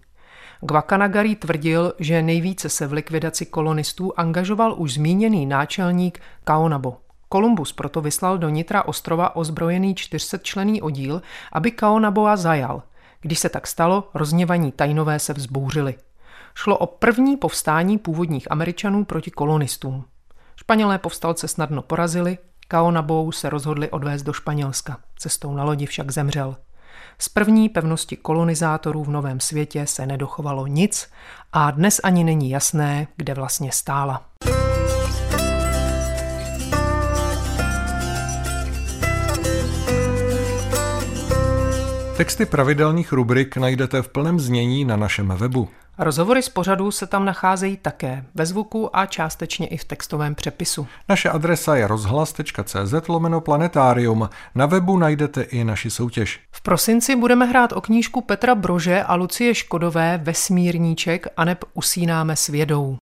Gvakanagari 0.60 1.34
tvrdil, 1.34 1.92
že 1.98 2.22
nejvíce 2.22 2.68
se 2.68 2.86
v 2.86 2.92
likvidaci 2.92 3.46
kolonistů 3.46 4.12
angažoval 4.16 4.74
už 4.78 4.94
zmíněný 4.94 5.46
náčelník 5.46 6.20
Kaonabo. 6.44 6.96
Kolumbus 7.28 7.72
proto 7.72 8.00
vyslal 8.00 8.38
do 8.38 8.48
nitra 8.48 8.82
ostrova 8.82 9.36
ozbrojený 9.36 9.94
400 9.94 10.38
člený 10.38 10.82
oddíl, 10.82 11.22
aby 11.52 11.70
Kaonaboa 11.70 12.36
zajal. 12.36 12.82
Když 13.20 13.38
se 13.38 13.48
tak 13.48 13.66
stalo, 13.66 14.08
rozněvaní 14.14 14.72
tajnové 14.72 15.18
se 15.18 15.32
vzbouřili. 15.32 15.94
Šlo 16.54 16.78
o 16.78 16.86
první 16.86 17.36
povstání 17.36 17.98
původních 17.98 18.50
Američanů 18.50 19.04
proti 19.04 19.30
kolonistům. 19.30 20.04
Španělé 20.56 20.98
povstalce 20.98 21.48
snadno 21.48 21.82
porazili, 21.82 22.38
Kaonabou 22.68 23.32
se 23.32 23.50
rozhodli 23.50 23.90
odvést 23.90 24.22
do 24.22 24.32
Španělska. 24.32 24.98
Cestou 25.16 25.54
na 25.54 25.64
lodi 25.64 25.86
však 25.86 26.10
zemřel. 26.10 26.56
Z 27.18 27.28
první 27.28 27.68
pevnosti 27.68 28.16
kolonizátorů 28.16 29.04
v 29.04 29.10
Novém 29.10 29.40
světě 29.40 29.86
se 29.86 30.06
nedochovalo 30.06 30.66
nic 30.66 31.08
a 31.52 31.70
dnes 31.70 32.00
ani 32.04 32.24
není 32.24 32.50
jasné, 32.50 33.06
kde 33.16 33.34
vlastně 33.34 33.72
stála. 33.72 34.26
Texty 42.16 42.46
pravidelných 42.46 43.12
rubrik 43.12 43.56
najdete 43.56 44.02
v 44.02 44.08
plném 44.08 44.40
znění 44.40 44.84
na 44.84 44.96
našem 44.96 45.28
webu. 45.28 45.68
Rozhovory 45.98 46.42
z 46.42 46.48
pořadu 46.48 46.90
se 46.90 47.06
tam 47.06 47.24
nacházejí 47.24 47.76
také 47.76 48.24
ve 48.34 48.46
zvuku 48.46 48.96
a 48.96 49.06
částečně 49.06 49.66
i 49.66 49.76
v 49.76 49.84
textovém 49.84 50.34
přepisu. 50.34 50.86
Naše 51.08 51.30
adresa 51.30 51.76
je 51.76 51.86
rozhlas.cz 51.86 53.08
lomeno 53.08 53.40
planetárium. 53.40 54.28
Na 54.54 54.66
webu 54.66 54.98
najdete 54.98 55.42
i 55.42 55.64
naši 55.64 55.90
soutěž. 55.90 56.40
V 56.50 56.60
prosinci 56.60 57.16
budeme 57.16 57.46
hrát 57.46 57.72
o 57.72 57.80
knížku 57.80 58.20
Petra 58.20 58.54
Brože 58.54 59.02
a 59.02 59.14
Lucie 59.14 59.54
Škodové 59.54 60.20
Vesmírníček 60.22 61.26
a 61.36 61.44
neb 61.44 61.64
usínáme 61.74 62.36
s 62.36 62.46
vědou. 62.46 62.96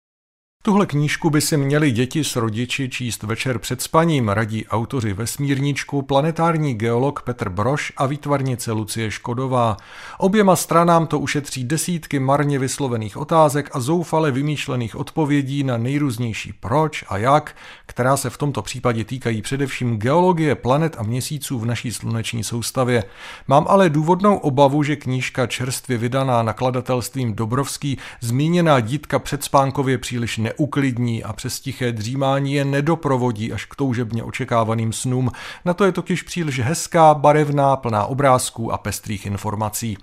Tuhle 0.63 0.85
knížku 0.85 1.29
by 1.29 1.41
si 1.41 1.57
měli 1.57 1.91
děti 1.91 2.23
s 2.23 2.35
rodiči 2.35 2.89
číst 2.89 3.23
večer 3.23 3.59
před 3.59 3.81
spaním, 3.81 4.29
radí 4.29 4.67
autoři 4.67 5.13
vesmírničku, 5.13 6.01
planetární 6.01 6.73
geolog 6.73 7.21
Petr 7.21 7.49
Broš 7.49 7.93
a 7.97 8.05
výtvarnice 8.05 8.71
Lucie 8.71 9.11
Škodová. 9.11 9.77
Oběma 10.17 10.55
stranám 10.55 11.07
to 11.07 11.19
ušetří 11.19 11.63
desítky 11.63 12.19
marně 12.19 12.59
vyslovených 12.59 13.17
otázek 13.17 13.69
a 13.73 13.79
zoufale 13.79 14.31
vymýšlených 14.31 14.95
odpovědí 14.95 15.63
na 15.63 15.77
nejrůznější 15.77 16.53
proč 16.59 17.05
a 17.09 17.17
jak, 17.17 17.55
která 17.85 18.17
se 18.17 18.29
v 18.29 18.37
tomto 18.37 18.61
případě 18.61 19.03
týkají 19.03 19.41
především 19.41 19.97
geologie 19.97 20.55
planet 20.55 20.95
a 20.99 21.03
měsíců 21.03 21.59
v 21.59 21.65
naší 21.65 21.91
sluneční 21.91 22.43
soustavě. 22.43 23.03
Mám 23.47 23.65
ale 23.69 23.89
důvodnou 23.89 24.37
obavu, 24.37 24.83
že 24.83 24.95
knížka 24.95 25.47
čerstvě 25.47 25.97
vydaná 25.97 26.43
nakladatelstvím 26.43 27.33
Dobrovský 27.33 27.97
zmíněná 28.19 28.79
dítka 28.79 29.19
předspánkově 29.19 29.97
příliš 29.97 30.37
ne 30.37 30.50
neuklidní 30.57 31.23
a 31.23 31.33
přes 31.33 31.59
tiché 31.59 31.91
dřímání 31.91 32.53
je 32.53 32.65
nedoprovodí 32.65 33.53
až 33.53 33.65
k 33.65 33.75
toužebně 33.75 34.23
očekávaným 34.23 34.93
snům. 34.93 35.31
Na 35.65 35.73
to 35.73 35.85
je 35.85 35.91
totiž 35.91 36.23
příliš 36.23 36.59
hezká, 36.59 37.13
barevná, 37.13 37.75
plná 37.75 38.05
obrázků 38.05 38.71
a 38.71 38.77
pestrých 38.77 39.25
informací. 39.25 39.97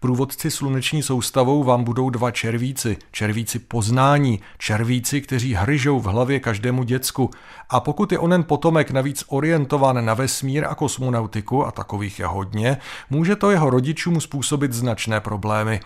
Průvodci 0.00 0.50
sluneční 0.50 1.02
soustavou 1.02 1.64
vám 1.64 1.84
budou 1.84 2.10
dva 2.10 2.30
červíci, 2.30 2.96
červíci 3.12 3.58
poznání, 3.58 4.40
červíci, 4.58 5.20
kteří 5.20 5.54
hryžou 5.54 6.00
v 6.00 6.04
hlavě 6.04 6.40
každému 6.40 6.82
děcku. 6.82 7.30
A 7.68 7.80
pokud 7.80 8.12
je 8.12 8.18
onen 8.18 8.44
potomek 8.44 8.90
navíc 8.90 9.24
orientován 9.28 10.04
na 10.04 10.14
vesmír 10.14 10.64
a 10.64 10.74
kosmonautiku, 10.74 11.66
a 11.66 11.70
takových 11.70 12.18
je 12.18 12.26
hodně, 12.26 12.76
může 13.10 13.36
to 13.36 13.50
jeho 13.50 13.70
rodičům 13.70 14.20
způsobit 14.20 14.72
značné 14.72 15.20
problémy. 15.20 15.80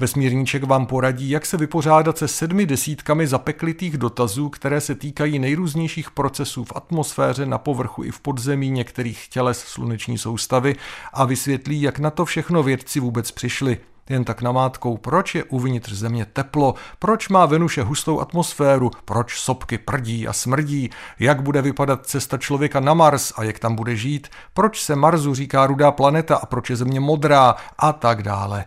Vesmírníček 0.00 0.64
vám 0.64 0.86
poradí, 0.86 1.30
jak 1.30 1.46
se 1.46 1.56
vypořádat 1.56 2.18
se 2.18 2.28
sedmi 2.28 2.66
desítkami 2.66 3.26
zapeklitých 3.26 3.98
dotazů, 3.98 4.48
které 4.48 4.80
se 4.80 4.94
týkají 4.94 5.38
nejrůznějších 5.38 6.10
procesů 6.10 6.64
v 6.64 6.72
atmosféře, 6.74 7.46
na 7.46 7.58
povrchu 7.58 8.04
i 8.04 8.10
v 8.10 8.20
podzemí 8.20 8.70
některých 8.70 9.28
těles 9.28 9.58
sluneční 9.58 10.18
soustavy 10.18 10.76
a 11.12 11.24
vysvětlí, 11.24 11.82
jak 11.82 11.98
na 11.98 12.10
to 12.10 12.24
všechno 12.24 12.62
vědci 12.62 13.00
vůbec 13.00 13.30
přišli. 13.30 13.78
Jen 14.08 14.24
tak 14.24 14.42
namátkou, 14.42 14.96
proč 14.96 15.34
je 15.34 15.44
uvnitř 15.44 15.92
země 15.92 16.26
teplo, 16.32 16.74
proč 16.98 17.28
má 17.28 17.46
Venuše 17.46 17.82
hustou 17.82 18.20
atmosféru, 18.20 18.90
proč 19.04 19.38
sopky 19.38 19.78
prdí 19.78 20.28
a 20.28 20.32
smrdí, 20.32 20.90
jak 21.18 21.42
bude 21.42 21.62
vypadat 21.62 22.06
cesta 22.06 22.38
člověka 22.38 22.80
na 22.80 22.94
Mars 22.94 23.32
a 23.36 23.44
jak 23.44 23.58
tam 23.58 23.74
bude 23.74 23.96
žít, 23.96 24.28
proč 24.54 24.82
se 24.82 24.96
Marsu 24.96 25.34
říká 25.34 25.66
rudá 25.66 25.90
planeta 25.90 26.36
a 26.36 26.46
proč 26.46 26.70
je 26.70 26.76
země 26.76 27.00
modrá? 27.00 27.54
A 27.78 27.92
tak 27.92 28.22
dále. 28.22 28.64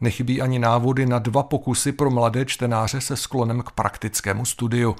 Nechybí 0.00 0.42
ani 0.42 0.58
návody 0.58 1.06
na 1.06 1.18
dva 1.18 1.42
pokusy 1.42 1.92
pro 1.92 2.10
mladé 2.10 2.44
čtenáře 2.44 3.00
se 3.00 3.16
sklonem 3.16 3.62
k 3.62 3.70
praktickému 3.70 4.44
studiu. 4.44 4.96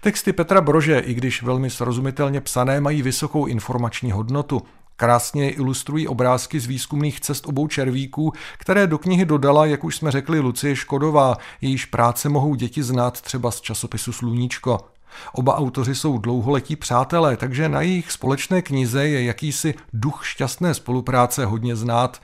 Texty 0.00 0.32
Petra 0.32 0.60
Brože, 0.60 0.98
i 0.98 1.14
když 1.14 1.42
velmi 1.42 1.70
srozumitelně 1.70 2.40
psané, 2.40 2.80
mají 2.80 3.02
vysokou 3.02 3.46
informační 3.46 4.12
hodnotu. 4.12 4.62
Krásně 4.96 5.50
ilustrují 5.50 6.08
obrázky 6.08 6.60
z 6.60 6.66
výzkumných 6.66 7.20
cest 7.20 7.46
obou 7.46 7.66
červíků, 7.66 8.32
které 8.58 8.86
do 8.86 8.98
knihy 8.98 9.24
dodala, 9.24 9.66
jak 9.66 9.84
už 9.84 9.96
jsme 9.96 10.10
řekli, 10.10 10.40
Lucie 10.40 10.76
Škodová, 10.76 11.36
jejíž 11.60 11.84
práce 11.84 12.28
mohou 12.28 12.54
děti 12.54 12.82
znát 12.82 13.20
třeba 13.20 13.50
z 13.50 13.60
časopisu 13.60 14.12
Sluníčko. 14.12 14.78
Oba 15.32 15.56
autoři 15.56 15.94
jsou 15.94 16.18
dlouholetí 16.18 16.76
přátelé, 16.76 17.36
takže 17.36 17.68
na 17.68 17.80
jejich 17.80 18.12
společné 18.12 18.62
knize 18.62 19.08
je 19.08 19.24
jakýsi 19.24 19.74
duch 19.92 20.20
šťastné 20.26 20.74
spolupráce 20.74 21.44
hodně 21.44 21.76
znát. 21.76 22.20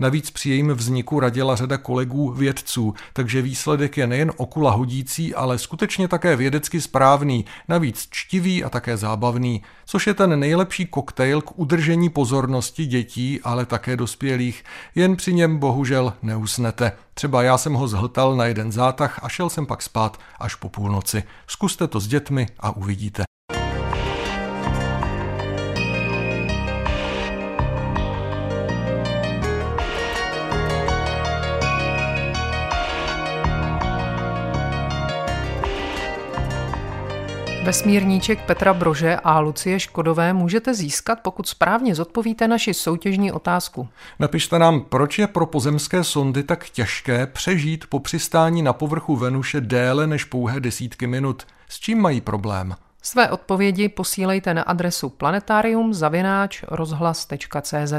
Navíc 0.00 0.30
při 0.30 0.50
jejím 0.50 0.72
vzniku 0.72 1.20
radila 1.20 1.56
řada 1.56 1.78
kolegů 1.78 2.32
vědců, 2.32 2.94
takže 3.12 3.42
výsledek 3.42 3.96
je 3.96 4.06
nejen 4.06 4.32
okula 4.36 4.70
hodící, 4.70 5.34
ale 5.34 5.58
skutečně 5.58 6.08
také 6.08 6.36
vědecky 6.36 6.80
správný, 6.80 7.44
navíc 7.68 8.08
čtivý 8.10 8.64
a 8.64 8.68
také 8.68 8.96
zábavný, 8.96 9.62
což 9.86 10.06
je 10.06 10.14
ten 10.14 10.40
nejlepší 10.40 10.86
koktejl 10.86 11.40
k 11.40 11.58
udržení 11.58 12.10
pozornosti 12.10 12.86
dětí, 12.86 13.40
ale 13.44 13.66
také 13.66 13.96
dospělých. 13.96 14.64
Jen 14.94 15.16
při 15.16 15.34
něm 15.34 15.58
bohužel 15.58 16.12
neusnete. 16.22 16.92
Třeba 17.14 17.42
já 17.42 17.58
jsem 17.58 17.74
ho 17.74 17.88
zhltal 17.88 18.36
na 18.36 18.44
jeden 18.44 18.72
zátah 18.72 19.24
a 19.24 19.28
šel 19.28 19.50
jsem 19.50 19.66
pak 19.66 19.82
spát 19.82 20.20
až 20.38 20.54
po 20.54 20.68
půlnoci. 20.68 21.22
Zkuste 21.46 21.86
to 21.88 22.00
s 22.00 22.06
dětmi 22.06 22.46
a 22.60 22.76
uvidíte. 22.76 23.35
Vesmírníček 37.66 38.46
Petra 38.46 38.74
Brože 38.74 39.16
a 39.24 39.38
Lucie 39.38 39.80
Škodové 39.80 40.32
můžete 40.32 40.74
získat, 40.74 41.18
pokud 41.22 41.48
správně 41.48 41.94
zodpovíte 41.94 42.48
naši 42.48 42.74
soutěžní 42.74 43.32
otázku. 43.32 43.88
Napište 44.18 44.58
nám, 44.58 44.80
proč 44.80 45.18
je 45.18 45.26
pro 45.26 45.46
pozemské 45.46 46.04
sondy 46.04 46.42
tak 46.42 46.70
těžké 46.70 47.26
přežít 47.26 47.86
po 47.86 48.00
přistání 48.00 48.62
na 48.62 48.72
povrchu 48.72 49.16
Venuše 49.16 49.60
déle 49.60 50.06
než 50.06 50.24
pouhé 50.24 50.60
desítky 50.60 51.06
minut. 51.06 51.46
S 51.68 51.80
čím 51.80 52.00
mají 52.00 52.20
problém? 52.20 52.74
Své 53.02 53.30
odpovědi 53.30 53.88
posílejte 53.88 54.54
na 54.54 54.62
adresu 54.62 55.08
planetarium 55.08 55.92
rozhlas.cz. 56.68 57.92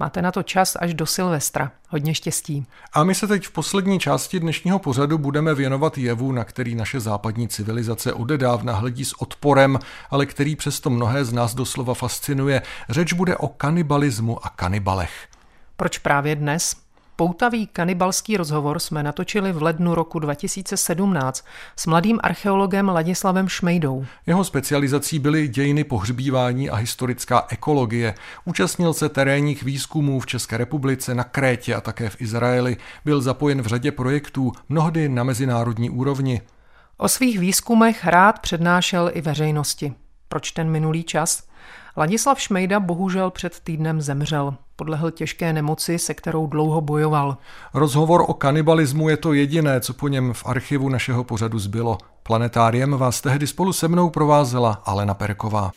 Máte 0.00 0.22
na 0.22 0.32
to 0.32 0.42
čas 0.42 0.76
až 0.80 0.94
do 0.94 1.06
Silvestra. 1.06 1.72
Hodně 1.88 2.14
štěstí. 2.14 2.66
A 2.92 3.04
my 3.04 3.14
se 3.14 3.26
teď 3.26 3.46
v 3.46 3.50
poslední 3.50 4.00
části 4.00 4.40
dnešního 4.40 4.78
pořadu 4.78 5.18
budeme 5.18 5.54
věnovat 5.54 5.98
jevu, 5.98 6.32
na 6.32 6.44
který 6.44 6.74
naše 6.74 7.00
západní 7.00 7.48
civilizace 7.48 8.12
odedávna 8.12 8.74
hledí 8.74 9.04
s 9.04 9.22
odporem, 9.22 9.78
ale 10.10 10.26
který 10.26 10.56
přesto 10.56 10.90
mnohé 10.90 11.24
z 11.24 11.32
nás 11.32 11.54
doslova 11.54 11.94
fascinuje. 11.94 12.62
Řeč 12.88 13.12
bude 13.12 13.36
o 13.36 13.48
kanibalismu 13.48 14.46
a 14.46 14.48
kanibalech. 14.48 15.28
Proč 15.76 15.98
právě 15.98 16.36
dnes? 16.36 16.76
Poutavý 17.20 17.66
kanibalský 17.66 18.36
rozhovor 18.36 18.78
jsme 18.78 19.02
natočili 19.02 19.52
v 19.52 19.62
lednu 19.62 19.94
roku 19.94 20.18
2017 20.18 21.44
s 21.76 21.86
mladým 21.86 22.18
archeologem 22.22 22.88
Ladislavem 22.88 23.48
Šmejdou. 23.48 24.06
Jeho 24.26 24.44
specializací 24.44 25.18
byly 25.18 25.48
dějiny 25.48 25.84
pohřbívání 25.84 26.70
a 26.70 26.76
historická 26.76 27.46
ekologie. 27.48 28.14
Účastnil 28.44 28.94
se 28.94 29.08
terénních 29.08 29.62
výzkumů 29.62 30.20
v 30.20 30.26
České 30.26 30.56
republice, 30.56 31.14
na 31.14 31.24
Krétě 31.24 31.74
a 31.74 31.80
také 31.80 32.10
v 32.10 32.20
Izraeli. 32.20 32.76
Byl 33.04 33.20
zapojen 33.20 33.62
v 33.62 33.66
řadě 33.66 33.92
projektů, 33.92 34.52
mnohdy 34.68 35.08
na 35.08 35.24
mezinárodní 35.24 35.90
úrovni. 35.90 36.40
O 36.96 37.08
svých 37.08 37.38
výzkumech 37.38 38.06
rád 38.06 38.38
přednášel 38.38 39.10
i 39.14 39.20
veřejnosti. 39.20 39.94
Proč 40.28 40.50
ten 40.50 40.70
minulý 40.70 41.04
čas? 41.04 41.47
Ladislav 41.98 42.40
Šmejda 42.40 42.80
bohužel 42.80 43.30
před 43.30 43.60
týdnem 43.60 44.00
zemřel. 44.00 44.54
Podlehl 44.76 45.10
těžké 45.10 45.52
nemoci, 45.52 45.98
se 45.98 46.14
kterou 46.14 46.46
dlouho 46.46 46.80
bojoval. 46.80 47.36
Rozhovor 47.74 48.24
o 48.26 48.34
kanibalismu 48.34 49.08
je 49.08 49.16
to 49.16 49.32
jediné, 49.32 49.80
co 49.80 49.94
po 49.94 50.08
něm 50.08 50.32
v 50.32 50.46
archivu 50.46 50.88
našeho 50.88 51.24
pořadu 51.24 51.58
zbylo. 51.58 51.98
Planetáriem 52.22 52.90
vás 52.90 53.20
tehdy 53.20 53.46
spolu 53.46 53.72
se 53.72 53.88
mnou 53.88 54.10
provázela 54.10 54.82
Alena 54.84 55.14
Perková. 55.14 55.70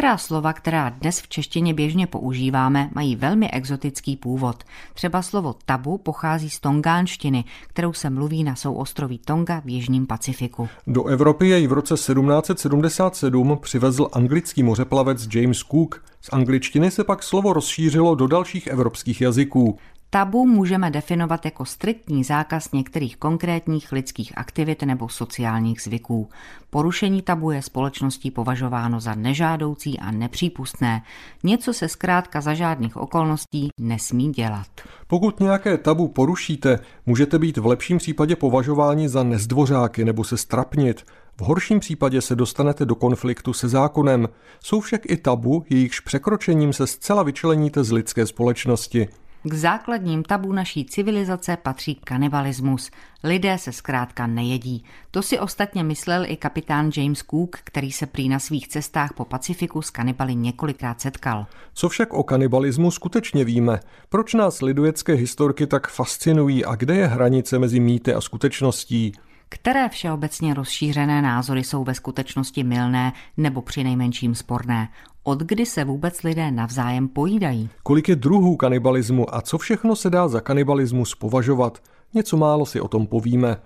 Některá 0.00 0.18
slova, 0.18 0.52
která 0.52 0.88
dnes 0.88 1.20
v 1.20 1.28
češtině 1.28 1.74
běžně 1.74 2.06
používáme, 2.06 2.90
mají 2.94 3.16
velmi 3.16 3.50
exotický 3.50 4.16
původ. 4.16 4.64
Třeba 4.94 5.22
slovo 5.22 5.54
tabu 5.64 5.98
pochází 5.98 6.50
z 6.50 6.60
tongánštiny, 6.60 7.44
kterou 7.68 7.92
se 7.92 8.10
mluví 8.10 8.44
na 8.44 8.56
souostroví 8.56 9.18
Tonga 9.18 9.60
v 9.64 9.68
Jižním 9.68 10.06
Pacifiku. 10.06 10.68
Do 10.86 11.04
Evropy 11.06 11.48
jej 11.48 11.66
v 11.66 11.72
roce 11.72 11.94
1777 11.94 13.58
přivezl 13.62 14.08
anglický 14.12 14.62
mořeplavec 14.62 15.28
James 15.34 15.58
Cook. 15.58 16.04
Z 16.20 16.28
angličtiny 16.32 16.90
se 16.90 17.04
pak 17.04 17.22
slovo 17.22 17.52
rozšířilo 17.52 18.14
do 18.14 18.26
dalších 18.26 18.66
evropských 18.66 19.20
jazyků. 19.20 19.78
Tabu 20.12 20.46
můžeme 20.46 20.90
definovat 20.90 21.44
jako 21.44 21.64
striktní 21.64 22.24
zákaz 22.24 22.72
některých 22.72 23.16
konkrétních 23.16 23.92
lidských 23.92 24.38
aktivit 24.38 24.82
nebo 24.82 25.08
sociálních 25.08 25.80
zvyků. 25.80 26.28
Porušení 26.70 27.22
tabu 27.22 27.50
je 27.50 27.62
společností 27.62 28.30
považováno 28.30 29.00
za 29.00 29.14
nežádoucí 29.14 29.98
a 29.98 30.10
nepřípustné. 30.10 31.02
Něco 31.42 31.72
se 31.72 31.88
zkrátka 31.88 32.40
za 32.40 32.54
žádných 32.54 32.96
okolností 32.96 33.68
nesmí 33.80 34.32
dělat. 34.32 34.66
Pokud 35.06 35.40
nějaké 35.40 35.78
tabu 35.78 36.08
porušíte, 36.08 36.78
můžete 37.06 37.38
být 37.38 37.56
v 37.56 37.66
lepším 37.66 37.98
případě 37.98 38.36
považováni 38.36 39.08
za 39.08 39.22
nezdvořáky 39.22 40.04
nebo 40.04 40.24
se 40.24 40.36
strapnit. 40.36 41.04
V 41.36 41.42
horším 41.42 41.80
případě 41.80 42.20
se 42.20 42.36
dostanete 42.36 42.84
do 42.84 42.94
konfliktu 42.94 43.52
se 43.52 43.68
zákonem. 43.68 44.28
Jsou 44.60 44.80
však 44.80 45.10
i 45.10 45.16
tabu, 45.16 45.64
jejichž 45.70 46.00
překročením 46.00 46.72
se 46.72 46.86
zcela 46.86 47.22
vyčleníte 47.22 47.84
z 47.84 47.92
lidské 47.92 48.26
společnosti. 48.26 49.08
K 49.44 49.54
základním 49.54 50.22
tabu 50.22 50.52
naší 50.52 50.84
civilizace 50.84 51.56
patří 51.56 51.94
kanibalismus. 51.94 52.90
Lidé 53.24 53.58
se 53.58 53.72
zkrátka 53.72 54.26
nejedí. 54.26 54.84
To 55.10 55.22
si 55.22 55.38
ostatně 55.38 55.84
myslel 55.84 56.24
i 56.26 56.36
kapitán 56.36 56.90
James 56.96 57.24
Cook, 57.30 57.56
který 57.64 57.92
se 57.92 58.06
prý 58.06 58.28
na 58.28 58.38
svých 58.38 58.68
cestách 58.68 59.12
po 59.12 59.24
Pacifiku 59.24 59.82
s 59.82 59.90
kanibaly 59.90 60.34
několikrát 60.34 61.00
setkal. 61.00 61.46
Co 61.74 61.88
však 61.88 62.12
o 62.12 62.22
kanibalismu 62.22 62.90
skutečně 62.90 63.44
víme? 63.44 63.80
Proč 64.08 64.34
nás 64.34 64.62
lidojecké 64.62 65.12
historky 65.12 65.66
tak 65.66 65.88
fascinují 65.88 66.64
a 66.64 66.74
kde 66.74 66.96
je 66.96 67.06
hranice 67.06 67.58
mezi 67.58 67.80
mýty 67.80 68.14
a 68.14 68.20
skutečností? 68.20 69.12
které 69.52 69.88
všeobecně 69.88 70.54
rozšířené 70.54 71.22
názory 71.22 71.64
jsou 71.64 71.84
ve 71.84 71.94
skutečnosti 71.94 72.64
milné 72.64 73.12
nebo 73.36 73.62
přinejmenším 73.62 74.34
sporné. 74.34 74.88
Od 75.22 75.40
kdy 75.40 75.66
se 75.66 75.84
vůbec 75.84 76.22
lidé 76.22 76.50
navzájem 76.50 77.08
pojídají? 77.08 77.68
Kolik 77.82 78.08
je 78.08 78.16
druhů 78.16 78.56
kanibalismu 78.56 79.34
a 79.34 79.40
co 79.40 79.58
všechno 79.58 79.96
se 79.96 80.10
dá 80.10 80.28
za 80.28 80.40
kanibalismus 80.40 81.14
považovat? 81.14 81.78
Něco 82.14 82.36
málo 82.36 82.66
si 82.66 82.80
o 82.80 82.88
tom 82.88 83.06
povíme. 83.06 83.56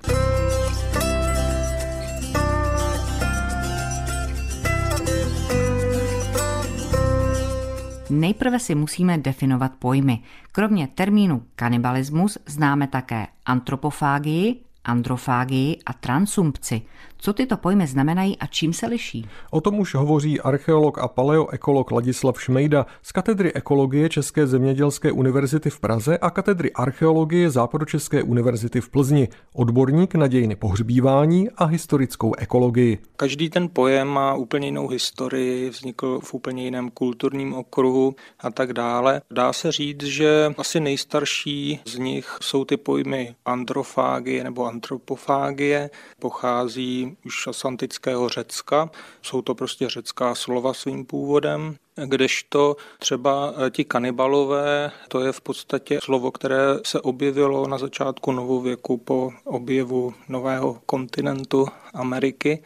Nejprve 8.10 8.58
si 8.58 8.74
musíme 8.74 9.18
definovat 9.18 9.72
pojmy. 9.78 10.18
Kromě 10.52 10.88
termínu 10.94 11.42
kanibalismus 11.56 12.38
známe 12.46 12.86
také 12.86 13.26
antropofágii, 13.46 14.64
androfágii 14.84 15.80
a 15.82 15.92
transumpci. 15.98 16.86
Co 17.24 17.32
tyto 17.32 17.56
pojmy 17.56 17.86
znamenají 17.86 18.38
a 18.38 18.46
čím 18.46 18.72
se 18.72 18.86
liší? 18.86 19.28
O 19.50 19.60
tom 19.60 19.78
už 19.78 19.94
hovoří 19.94 20.40
archeolog 20.40 20.98
a 20.98 21.08
paleoekolog 21.08 21.90
Ladislav 21.90 22.42
Šmejda 22.42 22.86
z 23.02 23.12
katedry 23.12 23.52
ekologie 23.52 24.08
České 24.08 24.46
zemědělské 24.46 25.12
univerzity 25.12 25.70
v 25.70 25.80
Praze 25.80 26.18
a 26.18 26.30
katedry 26.30 26.72
archeologie 26.72 27.50
Západočeské 27.50 28.22
univerzity 28.22 28.80
v 28.80 28.88
Plzni, 28.88 29.28
odborník 29.52 30.14
na 30.14 30.26
dějiny 30.26 30.56
pohřbívání 30.56 31.50
a 31.50 31.64
historickou 31.64 32.34
ekologii. 32.34 32.98
Každý 33.16 33.50
ten 33.50 33.68
pojem 33.72 34.08
má 34.08 34.34
úplně 34.34 34.68
jinou 34.68 34.88
historii, 34.88 35.70
vznikl 35.70 36.20
v 36.20 36.34
úplně 36.34 36.64
jiném 36.64 36.90
kulturním 36.90 37.54
okruhu 37.54 38.14
a 38.40 38.50
tak 38.50 38.72
dále. 38.72 39.20
Dá 39.30 39.52
se 39.52 39.72
říct, 39.72 40.02
že 40.02 40.54
asi 40.58 40.80
nejstarší 40.80 41.80
z 41.84 41.98
nich 41.98 42.38
jsou 42.40 42.64
ty 42.64 42.76
pojmy 42.76 43.34
androfágie 43.44 44.44
nebo 44.44 44.66
antropofágie, 44.66 45.90
pochází 46.18 47.13
už 47.26 47.48
z 47.50 47.64
antického 47.64 48.28
Řecka. 48.28 48.90
Jsou 49.22 49.42
to 49.42 49.54
prostě 49.54 49.88
řecká 49.88 50.34
slova 50.34 50.74
svým 50.74 51.04
původem. 51.04 51.76
Kdežto 52.04 52.76
třeba 52.98 53.54
ti 53.70 53.84
kanibalové, 53.84 54.90
to 55.08 55.20
je 55.20 55.32
v 55.32 55.40
podstatě 55.40 55.98
slovo, 56.02 56.30
které 56.30 56.58
se 56.84 57.00
objevilo 57.00 57.66
na 57.66 57.78
začátku 57.78 58.32
novověku 58.32 58.96
po 58.96 59.32
objevu 59.44 60.14
nového 60.28 60.80
kontinentu 60.86 61.66
Ameriky 61.94 62.62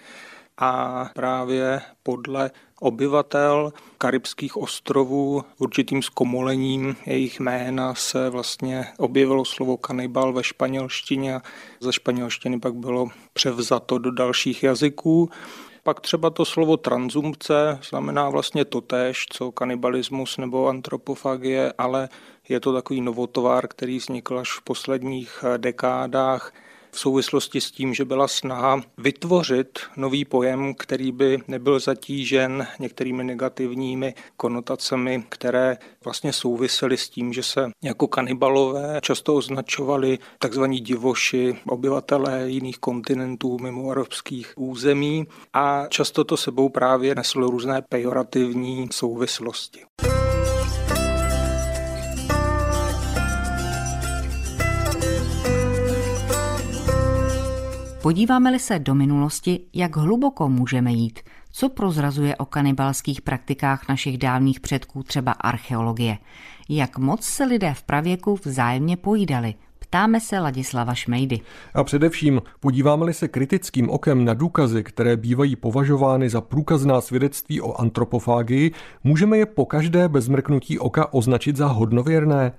a 0.59 1.05
právě 1.15 1.81
podle 2.03 2.51
obyvatel 2.81 3.73
karibských 3.99 4.57
ostrovů 4.57 5.43
určitým 5.59 6.03
zkomolením 6.03 6.97
jejich 7.07 7.41
jména 7.41 7.95
se 7.95 8.31
vlastně 8.31 8.87
objevilo 8.99 9.45
slovo 9.45 9.77
kanibal 9.77 10.33
ve 10.33 10.45
španělštině 10.45 11.35
a 11.35 11.43
ze 11.81 11.93
španělštiny 11.93 12.61
pak 12.61 12.75
bylo 12.75 13.09
převzato 13.33 13.99
do 13.99 14.11
dalších 14.11 14.63
jazyků. 14.63 15.31
Pak 15.83 16.01
třeba 16.01 16.31
to 16.31 16.45
slovo 16.45 16.77
transumpce 16.77 17.79
znamená 17.89 18.31
vlastně 18.31 18.65
totéž, 18.65 19.27
co 19.31 19.53
kanibalismus 19.53 20.37
nebo 20.39 20.69
antropofagie, 20.69 21.73
ale 21.79 22.09
je 22.49 22.61
to 22.61 22.73
takový 22.73 23.01
novotovár, 23.01 23.69
který 23.69 23.99
vznikl 23.99 24.39
až 24.39 24.53
v 24.53 24.63
posledních 24.63 25.45
dekádách 25.57 26.53
v 26.91 26.99
souvislosti 26.99 27.61
s 27.61 27.71
tím, 27.71 27.95
že 27.95 28.05
byla 28.05 28.29
snaha 28.29 28.83
vytvořit 28.99 29.79
nový 29.97 30.25
pojem, 30.25 30.75
který 30.75 31.13
by 31.13 31.39
nebyl 31.49 31.81
zatížen 31.81 32.67
některými 32.79 33.25
negativními 33.25 34.15
konotacemi, 34.37 35.25
které 35.29 35.77
vlastně 36.05 36.33
souvisely 36.33 36.97
s 36.97 37.09
tím, 37.09 37.33
že 37.33 37.43
se 37.43 37.71
jako 37.83 38.07
kanibalové 38.07 38.99
často 39.03 39.35
označovali 39.35 40.19
tzv. 40.39 40.65
divoši, 40.65 41.57
obyvatelé 41.69 42.51
jiných 42.51 42.79
kontinentů 42.79 43.59
mimo 43.59 43.91
evropských 43.91 44.53
území 44.57 45.27
a 45.53 45.87
často 45.89 46.25
to 46.25 46.37
sebou 46.37 46.69
právě 46.69 47.15
neslo 47.15 47.51
různé 47.51 47.83
pejorativní 47.89 48.89
souvislosti. 48.93 49.81
Podíváme-li 58.03 58.59
se 58.59 58.79
do 58.79 58.95
minulosti, 58.95 59.61
jak 59.75 59.97
hluboko 59.97 60.49
můžeme 60.49 60.93
jít, 60.93 61.21
co 61.53 61.69
prozrazuje 61.69 62.37
o 62.37 62.45
kanibalských 62.45 63.23
praktikách 63.23 63.89
našich 63.89 64.19
dávných 64.19 64.61
předků 64.61 65.03
třeba 65.03 65.33
archeologie, 65.33 66.19
jak 66.69 66.99
moc 66.99 67.25
se 67.25 67.45
lidé 67.45 67.75
v 67.75 67.83
pravěku 67.83 68.39
vzájemně 68.45 68.97
pojídali, 68.97 69.55
Ptáme 69.79 70.21
se 70.21 70.39
Ladislava 70.39 70.95
Šmejdy. 70.95 71.41
A 71.75 71.85
především 71.85 72.43
podíváme-li 72.61 73.15
se 73.15 73.29
kritickým 73.29 73.91
okem 73.91 74.25
na 74.25 74.35
důkazy, 74.35 74.85
které 74.85 75.17
bývají 75.17 75.57
považovány 75.57 76.31
za 76.31 76.41
průkazná 76.41 77.01
svědectví 77.01 77.61
o 77.61 77.81
antropofágii, 77.81 78.73
můžeme 79.05 79.39
je 79.39 79.47
po 79.47 79.67
každé 79.67 80.09
bez 80.09 80.29
mrknutí 80.29 80.79
oka 80.79 81.13
označit 81.13 81.57
za 81.57 81.67
hodnověrné? 81.67 82.53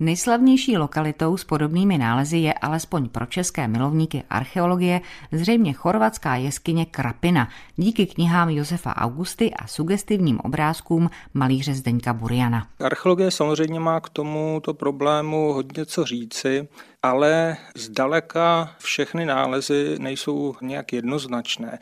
Nejslavnější 0.00 0.76
lokalitou 0.76 1.36
s 1.36 1.44
podobnými 1.44 1.98
nálezy 1.98 2.38
je 2.38 2.52
alespoň 2.52 3.08
pro 3.08 3.26
české 3.26 3.68
milovníky 3.68 4.22
archeologie 4.30 5.00
zřejmě 5.32 5.72
chorvatská 5.72 6.36
jeskyně 6.36 6.86
Krapina, 6.86 7.48
díky 7.76 8.06
knihám 8.06 8.48
Josefa 8.48 8.96
Augusty 8.96 9.54
a 9.54 9.66
sugestivním 9.66 10.40
obrázkům 10.40 11.10
malíře 11.34 11.74
Zdeňka 11.74 12.12
Buriana. 12.12 12.66
Archeologie 12.80 13.30
samozřejmě 13.30 13.80
má 13.80 14.00
k 14.00 14.08
tomuto 14.08 14.74
problému 14.74 15.52
hodně 15.52 15.86
co 15.86 16.04
říci 16.04 16.68
ale 17.06 17.56
zdaleka 17.76 18.70
všechny 18.78 19.26
nálezy 19.26 19.96
nejsou 19.98 20.54
nějak 20.62 20.92
jednoznačné. 20.92 21.78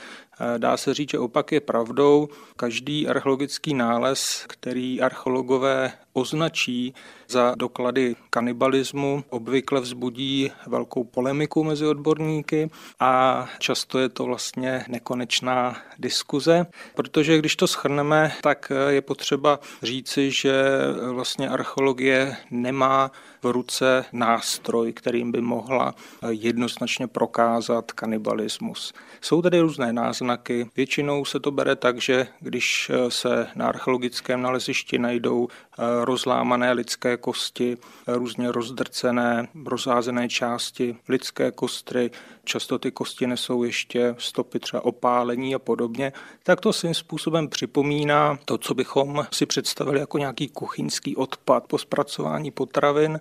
Dá 0.59 0.77
se 0.77 0.95
říct, 0.95 1.11
že 1.11 1.19
opak 1.19 1.53
je 1.53 1.61
pravdou. 1.61 2.29
Každý 2.57 3.09
archeologický 3.09 3.75
nález, 3.75 4.45
který 4.49 5.01
archeologové 5.01 5.93
označí 6.13 6.95
za 7.29 7.55
doklady 7.55 8.17
kanibalismu, 8.31 9.25
obvykle 9.31 9.81
vzbudí 9.81 10.51
velkou 10.67 11.05
polemiku 11.05 11.65
mezi 11.65 11.87
odborníky 11.87 12.71
a 13.01 13.47
často 13.59 13.99
je 13.99 14.09
to 14.09 14.25
vlastně 14.25 14.85
nekonečná 14.89 15.77
diskuze, 15.99 16.67
protože 16.95 17.39
když 17.39 17.57
to 17.57 17.67
schrneme, 17.67 18.33
tak 18.43 18.73
je 18.89 19.03
potřeba 19.03 19.61
říci, 19.83 20.31
že 20.31 20.55
vlastně 21.13 21.49
archeologie 21.49 22.37
nemá 22.51 23.11
v 23.45 23.51
ruce 23.51 24.05
nástroj, 24.13 24.93
kterým 24.93 25.33
by 25.33 25.41
mohla 25.41 25.95
jednoznačně 26.29 27.07
prokázat 27.07 27.93
kanibalismus. 27.93 28.93
Jsou 29.21 29.43
tady 29.43 29.61
různé 29.61 29.93
náznaky. 29.93 30.71
Většinou 30.77 31.25
se 31.25 31.41
to 31.41 31.51
bere 31.51 31.77
tak, 31.77 32.01
že 32.01 32.27
když 32.41 32.91
se 33.09 33.47
na 33.57 33.69
archeologickém 33.69 34.43
nalezišti 34.43 34.99
najdou 34.99 35.49
rozlámané 36.03 36.73
lidské 36.73 37.17
kosti, 37.17 37.77
různě 38.07 38.53
rozdrcené, 38.53 39.49
rozházené 39.67 40.29
části 40.29 40.97
lidské 41.09 41.51
kostry, 41.51 42.11
často 42.45 42.79
ty 42.79 42.91
kosti 42.91 43.27
nesou 43.27 43.63
ještě 43.63 44.15
stopy 44.19 44.59
třeba 44.59 44.85
opálení 44.85 45.55
a 45.55 45.59
podobně, 45.59 46.13
tak 46.43 46.61
to 46.61 46.73
svým 46.73 46.95
způsobem 46.95 47.49
připomíná 47.49 48.39
to, 48.45 48.59
co 48.59 48.75
bychom 48.75 49.27
si 49.33 49.47
představili 49.47 50.01
jako 50.01 50.19
nějaký 50.19 50.49
kuchyňský 50.49 51.17
odpad 51.17 51.65
po 51.67 51.79
zpracování 51.79 52.51
potravin 52.51 53.21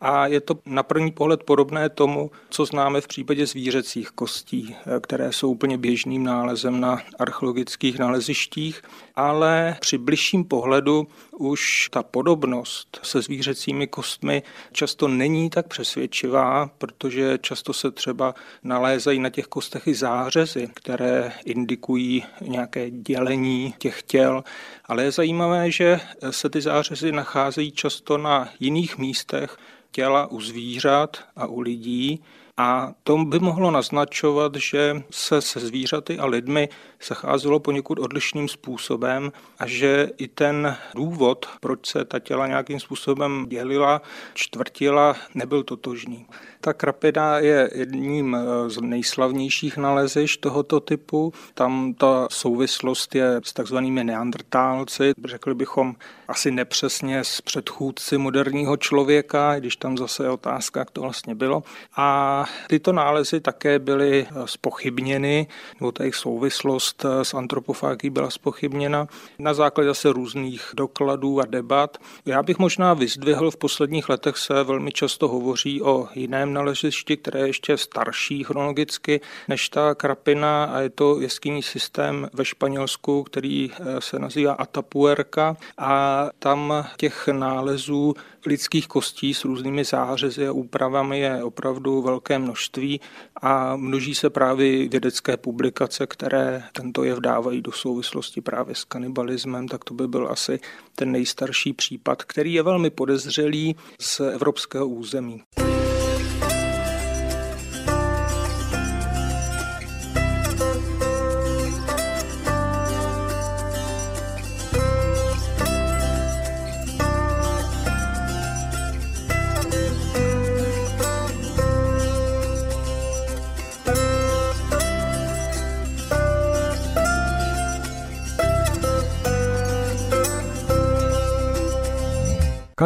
a 0.00 0.26
je 0.26 0.40
to 0.40 0.54
na 0.66 0.82
první 0.82 1.10
pohled 1.12 1.42
podobné 1.42 1.88
tomu, 1.88 2.30
co 2.50 2.64
známe 2.64 3.00
v 3.00 3.08
případě 3.08 3.46
zvířecích 3.46 4.10
kostí, 4.10 4.76
které 5.00 5.32
jsou 5.32 5.50
úplně 5.50 5.78
běžným 5.78 6.24
nálezem 6.24 6.80
na 6.80 6.98
archeologických 7.18 7.98
nalezištích, 7.98 8.82
ale 9.16 9.76
při 9.80 9.98
bližším 9.98 10.44
pohledu 10.44 11.06
už 11.38 11.88
ta 11.90 12.02
podobnost 12.02 13.00
se 13.02 13.22
zvířecími 13.22 13.86
kostmi 13.86 14.42
často 14.72 15.08
není 15.08 15.50
tak 15.50 15.68
přesvědčivá, 15.68 16.70
protože 16.78 17.38
často 17.40 17.72
se 17.72 17.90
třeba 17.90 18.34
nalézají 18.62 19.18
na 19.18 19.30
těch 19.30 19.46
kostech 19.46 19.86
i 19.86 19.94
zářezy, 19.94 20.70
které 20.74 21.32
indikují 21.44 22.24
nějaké 22.40 22.90
dělení 22.90 23.74
těch 23.78 24.02
těl, 24.02 24.44
ale 24.84 25.04
je 25.04 25.12
zajímavé, 25.12 25.70
že 25.70 26.00
se 26.30 26.50
ty 26.50 26.60
zářezy 26.60 27.12
nacházejí 27.12 27.72
často 27.72 28.18
na 28.18 28.48
jiných 28.60 28.98
místech 28.98 29.58
těla 29.90 30.26
u 30.26 30.40
zvířat 30.40 31.16
a 31.36 31.46
u 31.46 31.60
lidí 31.60 32.24
a 32.60 32.92
to 33.02 33.16
by 33.16 33.38
mohlo 33.38 33.70
naznačovat, 33.70 34.54
že 34.54 35.02
se 35.10 35.40
se 35.40 35.60
zvířaty 35.60 36.18
a 36.18 36.26
lidmi 36.26 36.68
zacházelo 37.08 37.60
poněkud 37.60 37.98
odlišným 37.98 38.48
způsobem 38.48 39.32
a 39.58 39.66
že 39.66 40.10
i 40.18 40.28
ten 40.28 40.76
důvod, 40.94 41.46
proč 41.60 41.86
se 41.86 42.04
ta 42.04 42.18
těla 42.18 42.46
nějakým 42.46 42.80
způsobem 42.80 43.46
dělila, 43.48 44.02
čtvrtila, 44.34 45.16
nebyl 45.34 45.62
totožný. 45.62 46.26
Ta 46.60 46.72
krapina 46.72 47.38
je 47.38 47.70
jedním 47.74 48.36
z 48.66 48.80
nejslavnějších 48.80 49.76
naleziš 49.76 50.36
tohoto 50.36 50.80
typu. 50.80 51.32
Tam 51.54 51.94
ta 51.94 52.26
souvislost 52.30 53.14
je 53.14 53.40
s 53.44 53.52
takzvanými 53.52 54.04
neandrtálci, 54.04 55.12
řekli 55.24 55.54
bychom 55.54 55.94
asi 56.28 56.50
nepřesně 56.50 57.24
s 57.24 57.40
předchůdci 57.40 58.18
moderního 58.18 58.76
člověka, 58.76 59.58
když 59.58 59.76
tam 59.76 59.98
zase 59.98 60.24
je 60.24 60.30
otázka, 60.30 60.80
jak 60.80 60.90
to 60.90 61.00
vlastně 61.00 61.34
bylo. 61.34 61.62
A 61.96 62.44
tyto 62.68 62.92
nálezy 62.92 63.40
také 63.40 63.78
byly 63.78 64.26
spochybněny, 64.44 65.46
nebo 65.80 65.92
ta 65.92 66.02
jejich 66.02 66.14
souvislost 66.14 67.04
s 67.22 67.34
antropofágií 67.34 68.10
byla 68.10 68.30
spochybněna 68.30 69.06
na 69.38 69.54
základě 69.54 69.88
zase 69.88 70.12
různých 70.12 70.70
dokladů 70.76 71.40
a 71.40 71.46
debat. 71.46 71.98
Já 72.26 72.42
bych 72.42 72.58
možná 72.58 72.94
vyzdvihl, 72.94 73.50
v 73.50 73.56
posledních 73.56 74.08
letech 74.08 74.36
se 74.36 74.64
velmi 74.64 74.92
často 74.92 75.28
hovoří 75.28 75.82
o 75.82 76.08
jiném 76.14 76.52
nalezišti, 76.52 77.16
které 77.16 77.40
je 77.40 77.46
ještě 77.46 77.76
starší 77.76 78.44
chronologicky 78.44 79.20
než 79.48 79.68
ta 79.68 79.94
krapina 79.94 80.64
a 80.64 80.80
je 80.80 80.90
to 80.90 81.20
jeskyní 81.20 81.62
systém 81.62 82.28
ve 82.32 82.44
Španělsku, 82.44 83.22
který 83.22 83.70
se 83.98 84.18
nazývá 84.18 84.52
Atapuerca 84.52 85.56
a 85.78 86.28
tam 86.38 86.86
těch 86.96 87.28
nálezů 87.28 88.14
lidských 88.46 88.88
kostí 88.88 89.34
s 89.34 89.44
různými 89.44 89.84
zářezy 89.84 90.48
a 90.48 90.52
úpravami 90.52 91.20
je 91.20 91.44
opravdu 91.44 92.02
velké 92.02 92.38
množství 92.38 93.00
a 93.42 93.76
množí 93.76 94.14
se 94.14 94.30
právě 94.30 94.88
vědecké 94.88 95.36
publikace, 95.36 96.06
které 96.06 96.62
tento 96.72 97.04
jev 97.04 97.18
dávají 97.18 97.62
do 97.62 97.72
souvislosti 97.72 98.40
právě 98.40 98.74
s 98.74 98.84
kanibalismem, 98.84 99.68
tak 99.68 99.84
to 99.84 99.94
by 99.94 100.08
byl 100.08 100.28
asi 100.30 100.60
ten 100.94 101.12
nejstarší 101.12 101.72
případ, 101.72 102.22
který 102.22 102.54
je 102.54 102.62
velmi 102.62 102.90
podezřelý 102.90 103.76
z 104.00 104.20
evropského 104.20 104.88
území. 104.88 105.42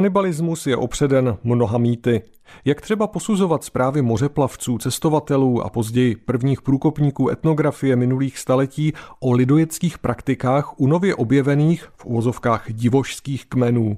Kanibalismus 0.02 0.66
je 0.66 0.76
opředen 0.76 1.36
mnoha 1.44 1.78
mýty. 1.78 2.22
Jak 2.64 2.80
třeba 2.80 3.06
posuzovat 3.06 3.64
zprávy 3.64 4.02
mořeplavců, 4.02 4.78
cestovatelů 4.78 5.62
a 5.62 5.70
později 5.70 6.16
prvních 6.16 6.62
průkopníků 6.62 7.30
etnografie 7.30 7.96
minulých 7.96 8.38
staletí 8.38 8.92
o 9.20 9.32
lidojeckých 9.32 9.98
praktikách 9.98 10.80
u 10.80 10.86
nově 10.86 11.14
objevených 11.14 11.88
v 11.96 12.04
uvozovkách 12.04 12.72
divošských 12.72 13.46
kmenů? 13.46 13.96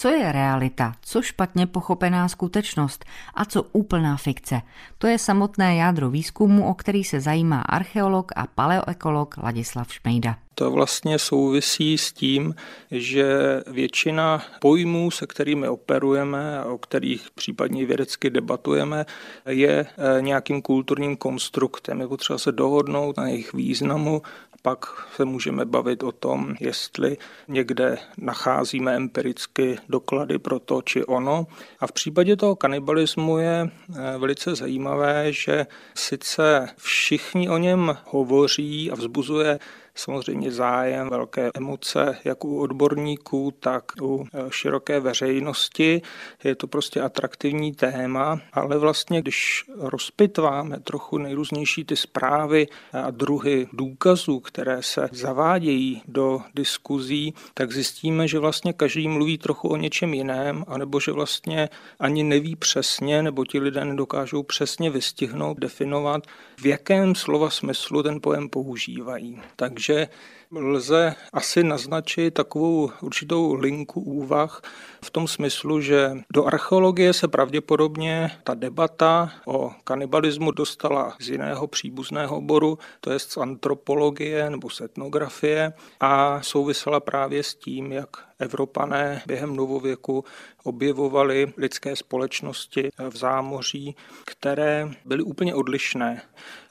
Co 0.00 0.08
je 0.08 0.32
realita, 0.32 0.92
co 1.02 1.22
špatně 1.22 1.66
pochopená 1.66 2.28
skutečnost 2.28 3.04
a 3.34 3.44
co 3.44 3.62
úplná 3.62 4.16
fikce? 4.16 4.60
To 4.98 5.06
je 5.06 5.18
samotné 5.18 5.76
jádro 5.76 6.10
výzkumu, 6.10 6.68
o 6.68 6.74
který 6.74 7.04
se 7.04 7.20
zajímá 7.20 7.60
archeolog 7.60 8.32
a 8.36 8.46
paleoekolog 8.46 9.36
Ladislav 9.36 9.92
Šmejda. 9.92 10.36
To 10.54 10.70
vlastně 10.70 11.18
souvisí 11.18 11.98
s 11.98 12.12
tím, 12.12 12.54
že 12.90 13.26
většina 13.66 14.42
pojmů, 14.60 15.10
se 15.10 15.26
kterými 15.26 15.68
operujeme 15.68 16.58
a 16.58 16.64
o 16.64 16.78
kterých 16.78 17.30
případně 17.34 17.86
vědecky 17.86 18.30
debatujeme, 18.30 19.06
je 19.48 19.86
eh, 19.86 20.22
nějakým 20.22 20.62
kulturním 20.62 21.16
konstruktem. 21.16 22.00
Je 22.00 22.08
potřeba 22.08 22.38
se 22.38 22.52
dohodnout 22.52 23.16
na 23.16 23.28
jejich 23.28 23.52
významu 23.52 24.22
pak 24.62 24.86
se 25.16 25.24
můžeme 25.24 25.64
bavit 25.64 26.02
o 26.02 26.12
tom, 26.12 26.54
jestli 26.60 27.16
někde 27.48 27.98
nacházíme 28.18 28.96
empiricky 28.96 29.78
doklady 29.88 30.38
pro 30.38 30.58
to 30.58 30.82
či 30.82 31.04
ono. 31.04 31.46
A 31.80 31.86
v 31.86 31.92
případě 31.92 32.36
toho 32.36 32.56
kanibalismu 32.56 33.38
je 33.38 33.70
eh, 33.70 34.18
velice 34.18 34.54
zajímavé, 34.54 35.32
že 35.32 35.66
sice 35.94 36.68
všichni 36.76 37.48
o 37.48 37.58
něm 37.58 37.96
hovoří 38.04 38.90
a 38.90 38.94
vzbuzuje 38.94 39.58
samozřejmě 40.00 40.52
zájem, 40.52 41.08
velké 41.08 41.50
emoce, 41.54 42.18
jak 42.24 42.44
u 42.44 42.60
odborníků, 42.60 43.54
tak 43.60 43.84
u 44.02 44.26
e, 44.32 44.50
široké 44.50 45.00
veřejnosti. 45.00 46.02
Je 46.44 46.54
to 46.54 46.66
prostě 46.66 47.00
atraktivní 47.00 47.72
téma, 47.72 48.40
ale 48.52 48.78
vlastně, 48.78 49.22
když 49.22 49.64
rozpitváme 49.76 50.80
trochu 50.80 51.18
nejrůznější 51.18 51.84
ty 51.84 51.96
zprávy 51.96 52.66
a 52.92 53.10
druhy 53.10 53.68
důkazů, 53.72 54.40
které 54.40 54.82
se 54.82 55.08
zavádějí 55.12 56.02
do 56.08 56.40
diskuzí, 56.54 57.34
tak 57.54 57.72
zjistíme, 57.72 58.28
že 58.28 58.38
vlastně 58.38 58.72
každý 58.72 59.08
mluví 59.08 59.38
trochu 59.38 59.68
o 59.68 59.76
něčem 59.76 60.14
jiném, 60.14 60.64
anebo 60.68 61.00
že 61.00 61.12
vlastně 61.12 61.68
ani 61.98 62.22
neví 62.24 62.56
přesně, 62.56 63.22
nebo 63.22 63.44
ti 63.44 63.58
lidé 63.58 63.84
nedokážou 63.84 64.42
přesně 64.42 64.90
vystihnout, 64.90 65.58
definovat, 65.58 66.26
v 66.56 66.66
jakém 66.66 67.14
slova 67.14 67.50
smyslu 67.50 68.02
ten 68.02 68.20
pojem 68.20 68.48
používají. 68.48 69.40
Takže 69.56 69.89
že 69.90 70.08
lze 70.52 71.14
asi 71.32 71.64
naznačit 71.64 72.34
takovou 72.34 72.90
určitou 73.00 73.54
linku 73.54 74.00
úvah 74.00 74.62
v 75.04 75.10
tom 75.10 75.28
smyslu, 75.28 75.80
že 75.80 76.10
do 76.32 76.44
archeologie 76.44 77.12
se 77.12 77.28
pravděpodobně 77.28 78.30
ta 78.44 78.54
debata 78.54 79.32
o 79.46 79.72
kanibalismu 79.84 80.50
dostala 80.50 81.16
z 81.20 81.28
jiného 81.28 81.66
příbuzného 81.66 82.36
oboru, 82.36 82.78
to 83.00 83.10
je 83.10 83.18
z 83.18 83.36
antropologie 83.36 84.50
nebo 84.50 84.70
z 84.70 84.80
etnografie 84.80 85.72
a 86.00 86.42
souvisela 86.42 87.00
právě 87.00 87.42
s 87.42 87.54
tím, 87.54 87.92
jak 87.92 88.08
Evropané 88.38 89.22
během 89.26 89.56
novověku 89.56 90.24
objevovali 90.64 91.52
lidské 91.56 91.96
společnosti 91.96 92.90
v 93.10 93.16
zámoří, 93.16 93.96
které 94.24 94.90
byly 95.04 95.22
úplně 95.22 95.54
odlišné. 95.54 96.22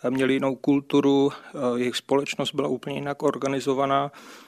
Měli 0.09 0.33
jinou 0.33 0.55
kulturu, 0.55 1.31
jejich 1.75 1.95
společnost 1.95 2.55
byla 2.55 2.67
úplně 2.67 2.95
jinak 2.95 3.23
organizovaná 3.23 3.68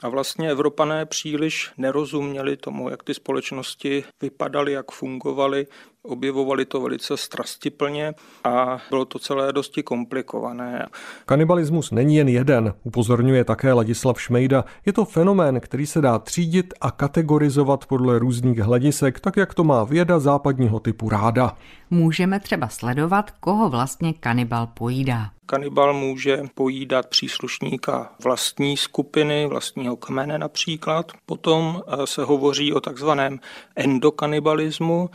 a 0.02 0.08
vlastně 0.08 0.50
Evropané 0.50 1.06
příliš 1.06 1.70
nerozuměli 1.76 2.56
tomu, 2.56 2.88
jak 2.90 3.02
ty 3.02 3.14
společnosti 3.14 4.04
vypadaly, 4.20 4.72
jak 4.72 4.90
fungovaly, 4.90 5.66
objevovali 6.04 6.64
to 6.64 6.80
velice 6.80 7.16
strastiplně 7.16 8.14
a 8.44 8.78
bylo 8.90 9.04
to 9.04 9.18
celé 9.18 9.52
dosti 9.52 9.82
komplikované. 9.82 10.86
Kanibalismus 11.26 11.90
není 11.90 12.16
jen 12.16 12.28
jeden, 12.28 12.74
upozorňuje 12.82 13.44
také 13.44 13.72
Ladislav 13.72 14.20
Šmejda. 14.20 14.64
Je 14.86 14.92
to 14.92 15.04
fenomén, 15.04 15.60
který 15.60 15.86
se 15.86 16.00
dá 16.00 16.18
třídit 16.18 16.74
a 16.80 16.90
kategorizovat 16.90 17.86
podle 17.86 18.18
různých 18.18 18.58
hledisek, 18.58 19.20
tak 19.20 19.36
jak 19.36 19.54
to 19.54 19.64
má 19.64 19.84
věda 19.84 20.18
západního 20.18 20.80
typu 20.80 21.08
ráda. 21.08 21.56
Můžeme 21.90 22.40
třeba 22.40 22.68
sledovat, 22.68 23.30
koho 23.30 23.70
vlastně 23.70 24.12
kanibal 24.12 24.66
pojídá. 24.66 25.30
Kanibal 25.46 25.94
může 25.94 26.42
pojídat 26.54 27.06
příslušníka 27.06 28.12
vlastní 28.24 28.76
skupiny, 28.76 29.46
vlastního 29.46 29.96
kmene 29.96 30.38
například. 30.38 31.12
Potom 31.26 31.82
eh, 31.86 32.06
se 32.06 32.24
hovoří 32.24 32.72
o 32.72 32.80
takzvaném 32.80 33.38
endokanibalismu, 33.76 35.10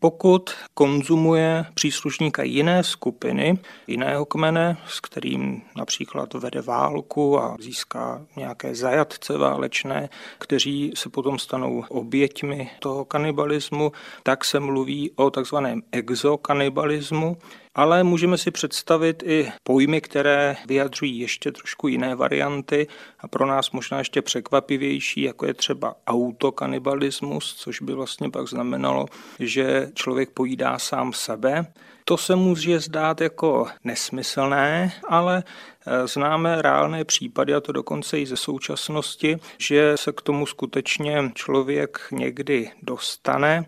pokud 0.00 0.50
konzumuje 0.74 1.64
příslušníka 1.74 2.42
jiné 2.42 2.84
skupiny, 2.84 3.58
jiného 3.86 4.24
kmene, 4.24 4.76
s 4.86 5.00
kterým 5.00 5.62
například 5.76 6.34
vede 6.34 6.62
válku 6.62 7.40
a 7.40 7.56
získá 7.60 8.26
nějaké 8.36 8.74
zajatce 8.74 9.38
válečné, 9.38 10.08
kteří 10.38 10.92
se 10.94 11.08
potom 11.08 11.38
stanou 11.38 11.84
oběťmi 11.88 12.70
toho 12.80 13.04
kanibalismu, 13.04 13.92
tak 14.22 14.44
se 14.44 14.60
mluví 14.60 15.10
o 15.16 15.30
takzvaném 15.30 15.82
exokanibalismu, 15.92 17.36
ale 17.74 18.04
můžeme 18.04 18.38
si 18.38 18.50
představit 18.50 19.22
i 19.26 19.52
pojmy, 19.62 20.00
které 20.00 20.56
vyjadřují 20.66 21.18
ještě 21.18 21.52
trošku 21.52 21.88
jiné 21.88 22.14
varianty 22.14 22.86
a 23.20 23.28
pro 23.28 23.46
nás 23.46 23.70
možná 23.70 23.98
ještě 23.98 24.22
překvapivější, 24.22 25.22
jako 25.22 25.46
je 25.46 25.54
třeba 25.54 25.94
autokanibalismus, 26.06 27.54
což 27.54 27.80
by 27.80 27.92
vlastně 27.94 28.30
pak 28.30 28.48
znamenalo, 28.48 29.06
že 29.38 29.90
člověk 29.94 30.30
pojídá 30.30 30.78
sám 30.78 31.12
sebe. 31.12 31.66
To 32.04 32.16
se 32.16 32.36
může 32.36 32.80
zdát 32.80 33.20
jako 33.20 33.66
nesmyslné, 33.84 34.92
ale 35.08 35.42
eh, 35.86 36.06
známe 36.06 36.62
reálné 36.62 37.04
případy, 37.04 37.54
a 37.54 37.60
to 37.60 37.72
dokonce 37.72 38.20
i 38.20 38.26
ze 38.26 38.36
současnosti, 38.36 39.36
že 39.58 39.94
se 39.96 40.12
k 40.12 40.22
tomu 40.22 40.46
skutečně 40.46 41.32
člověk 41.34 42.00
někdy 42.12 42.70
dostane. 42.82 43.64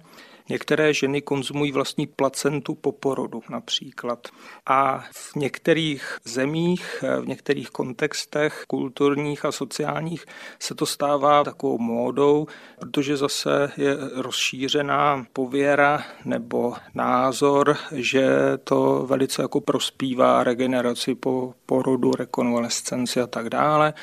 Některé 0.51 0.95
ženy 0.95 1.23
konzumují 1.23 1.73
vlastní 1.73 2.07
placentu 2.07 2.75
po 2.75 2.93
porodu 2.93 3.43
například. 3.51 4.29
A 4.67 5.05
v 5.13 5.37
některých 5.37 6.19
zemích, 6.25 7.05
v 7.21 7.27
některých 7.27 7.71
kontextech 7.71 8.65
kulturních 8.67 9.45
a 9.45 9.53
sociálních 9.53 10.27
se 10.59 10.75
to 10.75 10.87
stává 10.87 11.45
takovou 11.45 11.79
módou, 11.79 12.47
protože 12.81 13.17
zase 13.17 13.73
je 13.77 13.97
rozšířená 14.15 15.27
pověra 15.33 16.03
nebo 16.25 16.75
názor, 16.95 17.77
že 17.93 18.29
to 18.65 19.07
velice 19.07 19.43
jako 19.43 19.61
prospívá 19.61 20.45
regeneraci 20.45 21.15
po 21.15 21.55
porodu, 21.67 22.13
rekonvalescenci 22.13 23.21
a 23.21 23.27
tak 23.27 23.51
dále 23.51 23.95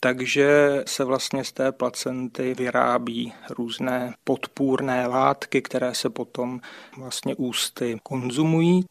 takže 0.00 0.48
se 0.86 1.04
vlastně 1.04 1.44
z 1.44 1.52
té 1.52 1.72
placenty 1.72 2.54
vyrábí 2.54 3.32
různé 3.50 4.14
podpůrné 4.24 5.06
látky, 5.06 5.62
které 5.62 5.94
se 5.94 6.10
potom 6.10 6.60
vlastně 6.96 7.34
ústy 7.34 8.00
konzumují. 8.02 8.84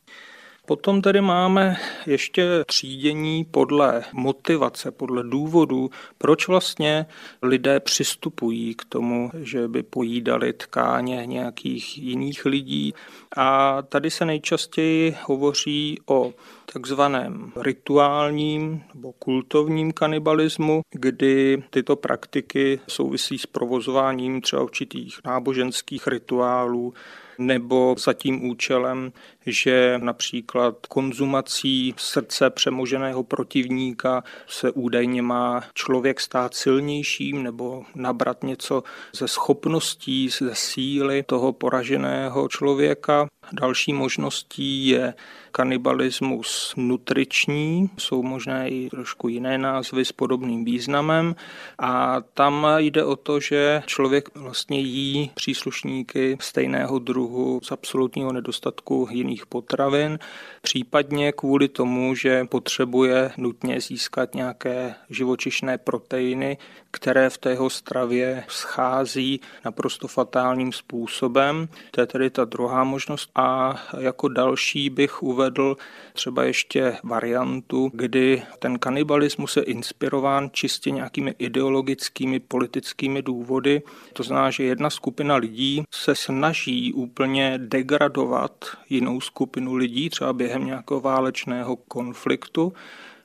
Potom 0.67 1.01
tady 1.01 1.21
máme 1.21 1.75
ještě 2.05 2.63
třídění 2.65 3.45
podle 3.45 4.03
motivace, 4.13 4.91
podle 4.91 5.23
důvodu, 5.23 5.89
proč 6.17 6.47
vlastně 6.47 7.05
lidé 7.41 7.79
přistupují 7.79 8.75
k 8.75 8.85
tomu, 8.85 9.31
že 9.33 9.67
by 9.67 9.83
pojídali 9.83 10.53
tkáně 10.53 11.25
nějakých 11.25 11.97
jiných 11.97 12.45
lidí. 12.45 12.93
A 13.37 13.81
tady 13.81 14.11
se 14.11 14.25
nejčastěji 14.25 15.15
hovoří 15.23 15.99
o 16.05 16.33
takzvaném 16.73 17.51
rituálním 17.55 18.83
nebo 18.93 19.11
kultovním 19.11 19.91
kanibalismu, 19.91 20.81
kdy 20.91 21.63
tyto 21.69 21.95
praktiky 21.95 22.79
souvisí 22.87 23.37
s 23.37 23.45
provozováním 23.45 24.41
třeba 24.41 24.63
určitých 24.63 25.19
náboženských 25.25 26.07
rituálů, 26.07 26.93
nebo 27.37 27.95
za 27.97 28.13
tím 28.13 28.49
účelem, 28.49 29.11
že 29.47 29.99
například 30.03 30.85
konzumací 30.85 31.93
srdce 31.97 32.49
přemoženého 32.49 33.23
protivníka 33.23 34.23
se 34.47 34.71
údajně 34.71 35.21
má 35.21 35.63
člověk 35.73 36.19
stát 36.19 36.53
silnějším 36.53 37.43
nebo 37.43 37.85
nabrat 37.95 38.43
něco 38.43 38.83
ze 39.15 39.27
schopností, 39.27 40.29
ze 40.29 40.55
síly 40.55 41.23
toho 41.23 41.53
poraženého 41.53 42.47
člověka. 42.47 43.27
Další 43.51 43.93
možností 43.93 44.87
je 44.87 45.13
kanibalismus 45.51 46.73
nutriční, 46.77 47.89
jsou 47.97 48.23
možné 48.23 48.69
i 48.69 48.89
trošku 48.89 49.27
jiné 49.27 49.57
názvy 49.57 50.05
s 50.05 50.11
podobným 50.11 50.65
významem 50.65 51.35
a 51.79 52.21
tam 52.33 52.67
jde 52.77 53.03
o 53.03 53.15
to, 53.15 53.39
že 53.39 53.83
člověk 53.85 54.29
vlastně 54.35 54.79
jí 54.79 55.31
příslušníky 55.35 56.37
stejného 56.41 56.99
druhu 56.99 57.59
z 57.63 57.71
absolutního 57.71 58.33
nedostatku 58.33 59.07
jiných 59.11 59.36
potravin, 59.45 60.19
případně 60.61 61.31
kvůli 61.31 61.67
tomu, 61.67 62.15
že 62.15 62.45
potřebuje 62.45 63.31
nutně 63.37 63.81
získat 63.81 64.35
nějaké 64.35 64.95
živočišné 65.09 65.77
proteiny, 65.77 66.57
které 66.91 67.29
v 67.29 67.37
tého 67.37 67.69
stravě 67.69 68.43
schází 68.47 69.41
naprosto 69.65 70.07
fatálním 70.07 70.71
způsobem. 70.71 71.67
To 71.91 72.01
je 72.01 72.07
tedy 72.07 72.29
ta 72.29 72.45
druhá 72.45 72.83
možnost. 72.83 73.29
A 73.35 73.75
jako 73.99 74.27
další 74.27 74.89
bych 74.89 75.23
uvedl 75.23 75.77
třeba 76.13 76.43
ještě 76.43 76.97
variantu, 77.03 77.91
kdy 77.93 78.43
ten 78.59 78.79
kanibalismus 78.79 79.57
je 79.57 79.63
inspirován 79.63 80.49
čistě 80.53 80.91
nějakými 80.91 81.35
ideologickými, 81.37 82.39
politickými 82.39 83.21
důvody. 83.21 83.81
To 84.13 84.23
znamená, 84.23 84.51
že 84.51 84.63
jedna 84.63 84.89
skupina 84.89 85.35
lidí 85.35 85.83
se 85.91 86.15
snaží 86.15 86.93
úplně 86.93 87.53
degradovat 87.57 88.65
jinou 88.89 89.21
skupinu 89.27 89.75
lidí, 89.75 90.09
třeba 90.09 90.33
během 90.33 90.65
nějakého 90.65 90.99
válečného 91.01 91.75
konfliktu 91.75 92.73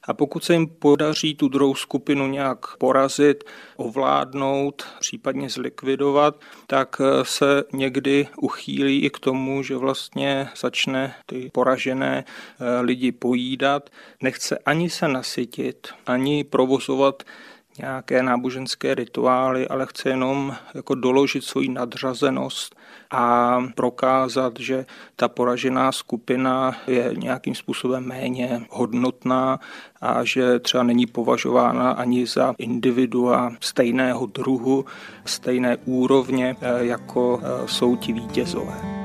a 0.05 0.15
pokud 0.15 0.45
se 0.45 0.53
jim 0.53 0.67
podaří 0.67 1.35
tu 1.35 1.49
druhou 1.49 1.75
skupinu 1.75 2.27
nějak 2.27 2.77
porazit, 2.77 3.45
ovládnout, 3.77 4.87
případně 5.01 5.51
zlikvidovat, 5.51 6.41
tak 6.67 7.01
se 7.23 7.65
někdy 7.73 8.29
uchýlí 8.37 9.05
i 9.05 9.11
k 9.11 9.19
tomu, 9.19 9.63
že 9.63 9.77
vlastně 9.77 10.49
začne 10.61 11.15
ty 11.27 11.51
poražené 11.55 12.25
eh, 12.25 12.81
lidi 12.81 13.13
pojídat. 13.13 13.91
Nechce 14.23 14.59
ani 14.59 14.91
se 14.91 15.09
nasytit, 15.09 15.89
ani 16.07 16.45
provozovat 16.45 17.23
nějaké 17.79 18.23
náboženské 18.23 18.95
rituály, 18.95 19.69
ale 19.69 19.87
chce 19.87 20.09
jenom 20.09 20.57
jako 20.75 20.95
doložit 20.95 21.45
svoji 21.45 21.69
nadřazenost 21.69 22.77
a 23.13 23.59
prokázat, 23.75 24.53
že 24.61 24.87
ta 25.17 25.29
poražená 25.29 25.93
skupina 25.93 26.77
je 26.87 27.11
nějakým 27.17 27.55
způsobem 27.55 28.05
méně 28.05 28.61
hodnotná 28.71 29.61
a 30.01 30.25
že 30.25 30.59
třeba 30.59 30.83
není 30.83 31.07
považována 31.07 31.91
ani 31.91 32.27
za 32.27 32.55
individua 32.59 33.53
stejného 33.61 34.27
druhu, 34.27 34.85
stejné 35.25 35.77
úrovně, 35.85 36.57
eh, 36.61 36.85
jako 36.85 37.41
eh, 37.43 37.69
jsou 37.69 37.97
ti 37.97 38.13
vítězové. 38.13 39.03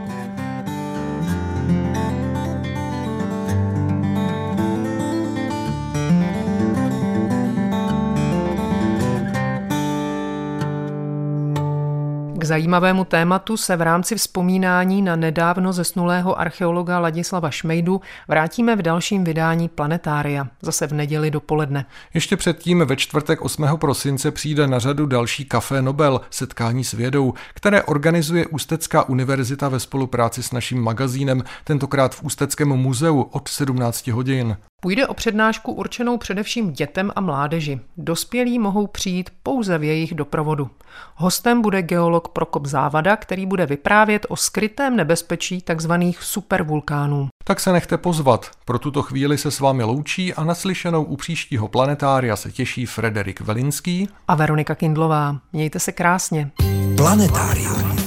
Zajímavému 12.47 13.05
tématu 13.05 13.57
se 13.57 13.75
v 13.75 13.81
rámci 13.81 14.15
vzpomínání 14.15 15.01
na 15.01 15.15
nedávno 15.15 15.73
zesnulého 15.73 16.39
archeologa 16.39 16.99
Ladislava 16.99 17.51
Šmejdu 17.51 18.01
vrátíme 18.27 18.75
v 18.75 18.81
dalším 18.81 19.23
vydání 19.23 19.69
Planetária, 19.69 20.47
zase 20.61 20.87
v 20.87 20.93
neděli 20.93 21.31
dopoledne. 21.31 21.85
Ještě 22.13 22.37
předtím 22.37 22.85
ve 22.85 22.95
čtvrtek 22.95 23.41
8. 23.41 23.67
prosince 23.75 24.31
přijde 24.31 24.67
na 24.67 24.79
řadu 24.79 25.05
další 25.05 25.45
Café 25.45 25.81
Nobel, 25.81 26.21
setkání 26.29 26.83
s 26.83 26.91
vědou, 26.91 27.33
které 27.53 27.83
organizuje 27.83 28.47
Ústecká 28.47 29.09
univerzita 29.09 29.69
ve 29.69 29.79
spolupráci 29.79 30.43
s 30.43 30.51
naším 30.51 30.83
magazínem, 30.83 31.43
tentokrát 31.63 32.15
v 32.15 32.23
Ústeckém 32.23 32.69
muzeu 32.69 33.21
od 33.21 33.47
17 33.47 34.07
hodin. 34.07 34.57
Půjde 34.81 35.07
o 35.07 35.13
přednášku 35.13 35.71
určenou 35.71 36.17
především 36.17 36.71
dětem 36.71 37.11
a 37.15 37.21
mládeži. 37.21 37.79
Dospělí 37.97 38.59
mohou 38.59 38.87
přijít 38.87 39.29
pouze 39.43 39.77
v 39.77 39.83
jejich 39.83 40.13
doprovodu. 40.13 40.69
Hostem 41.15 41.61
bude 41.61 41.81
geolog 41.81 42.27
Prokop 42.27 42.65
Závada, 42.65 43.15
který 43.15 43.45
bude 43.45 43.65
vyprávět 43.65 44.25
o 44.29 44.35
skrytém 44.35 44.95
nebezpečí 44.95 45.61
tzv. 45.61 45.91
supervulkánů. 46.19 47.27
Tak 47.43 47.59
se 47.59 47.71
nechte 47.71 47.97
pozvat. 47.97 48.51
Pro 48.65 48.79
tuto 48.79 49.01
chvíli 49.01 49.37
se 49.37 49.51
s 49.51 49.59
vámi 49.59 49.83
loučí 49.83 50.33
a 50.33 50.43
naslyšenou 50.43 51.03
u 51.03 51.15
příštího 51.15 51.67
planetária 51.67 52.35
se 52.35 52.51
těší 52.51 52.85
Frederik 52.85 53.41
Velinský 53.41 54.09
a 54.27 54.35
Veronika 54.35 54.75
Kindlová. 54.75 55.37
Mějte 55.53 55.79
se 55.79 55.91
krásně. 55.91 56.51
Planetárium. 56.97 58.06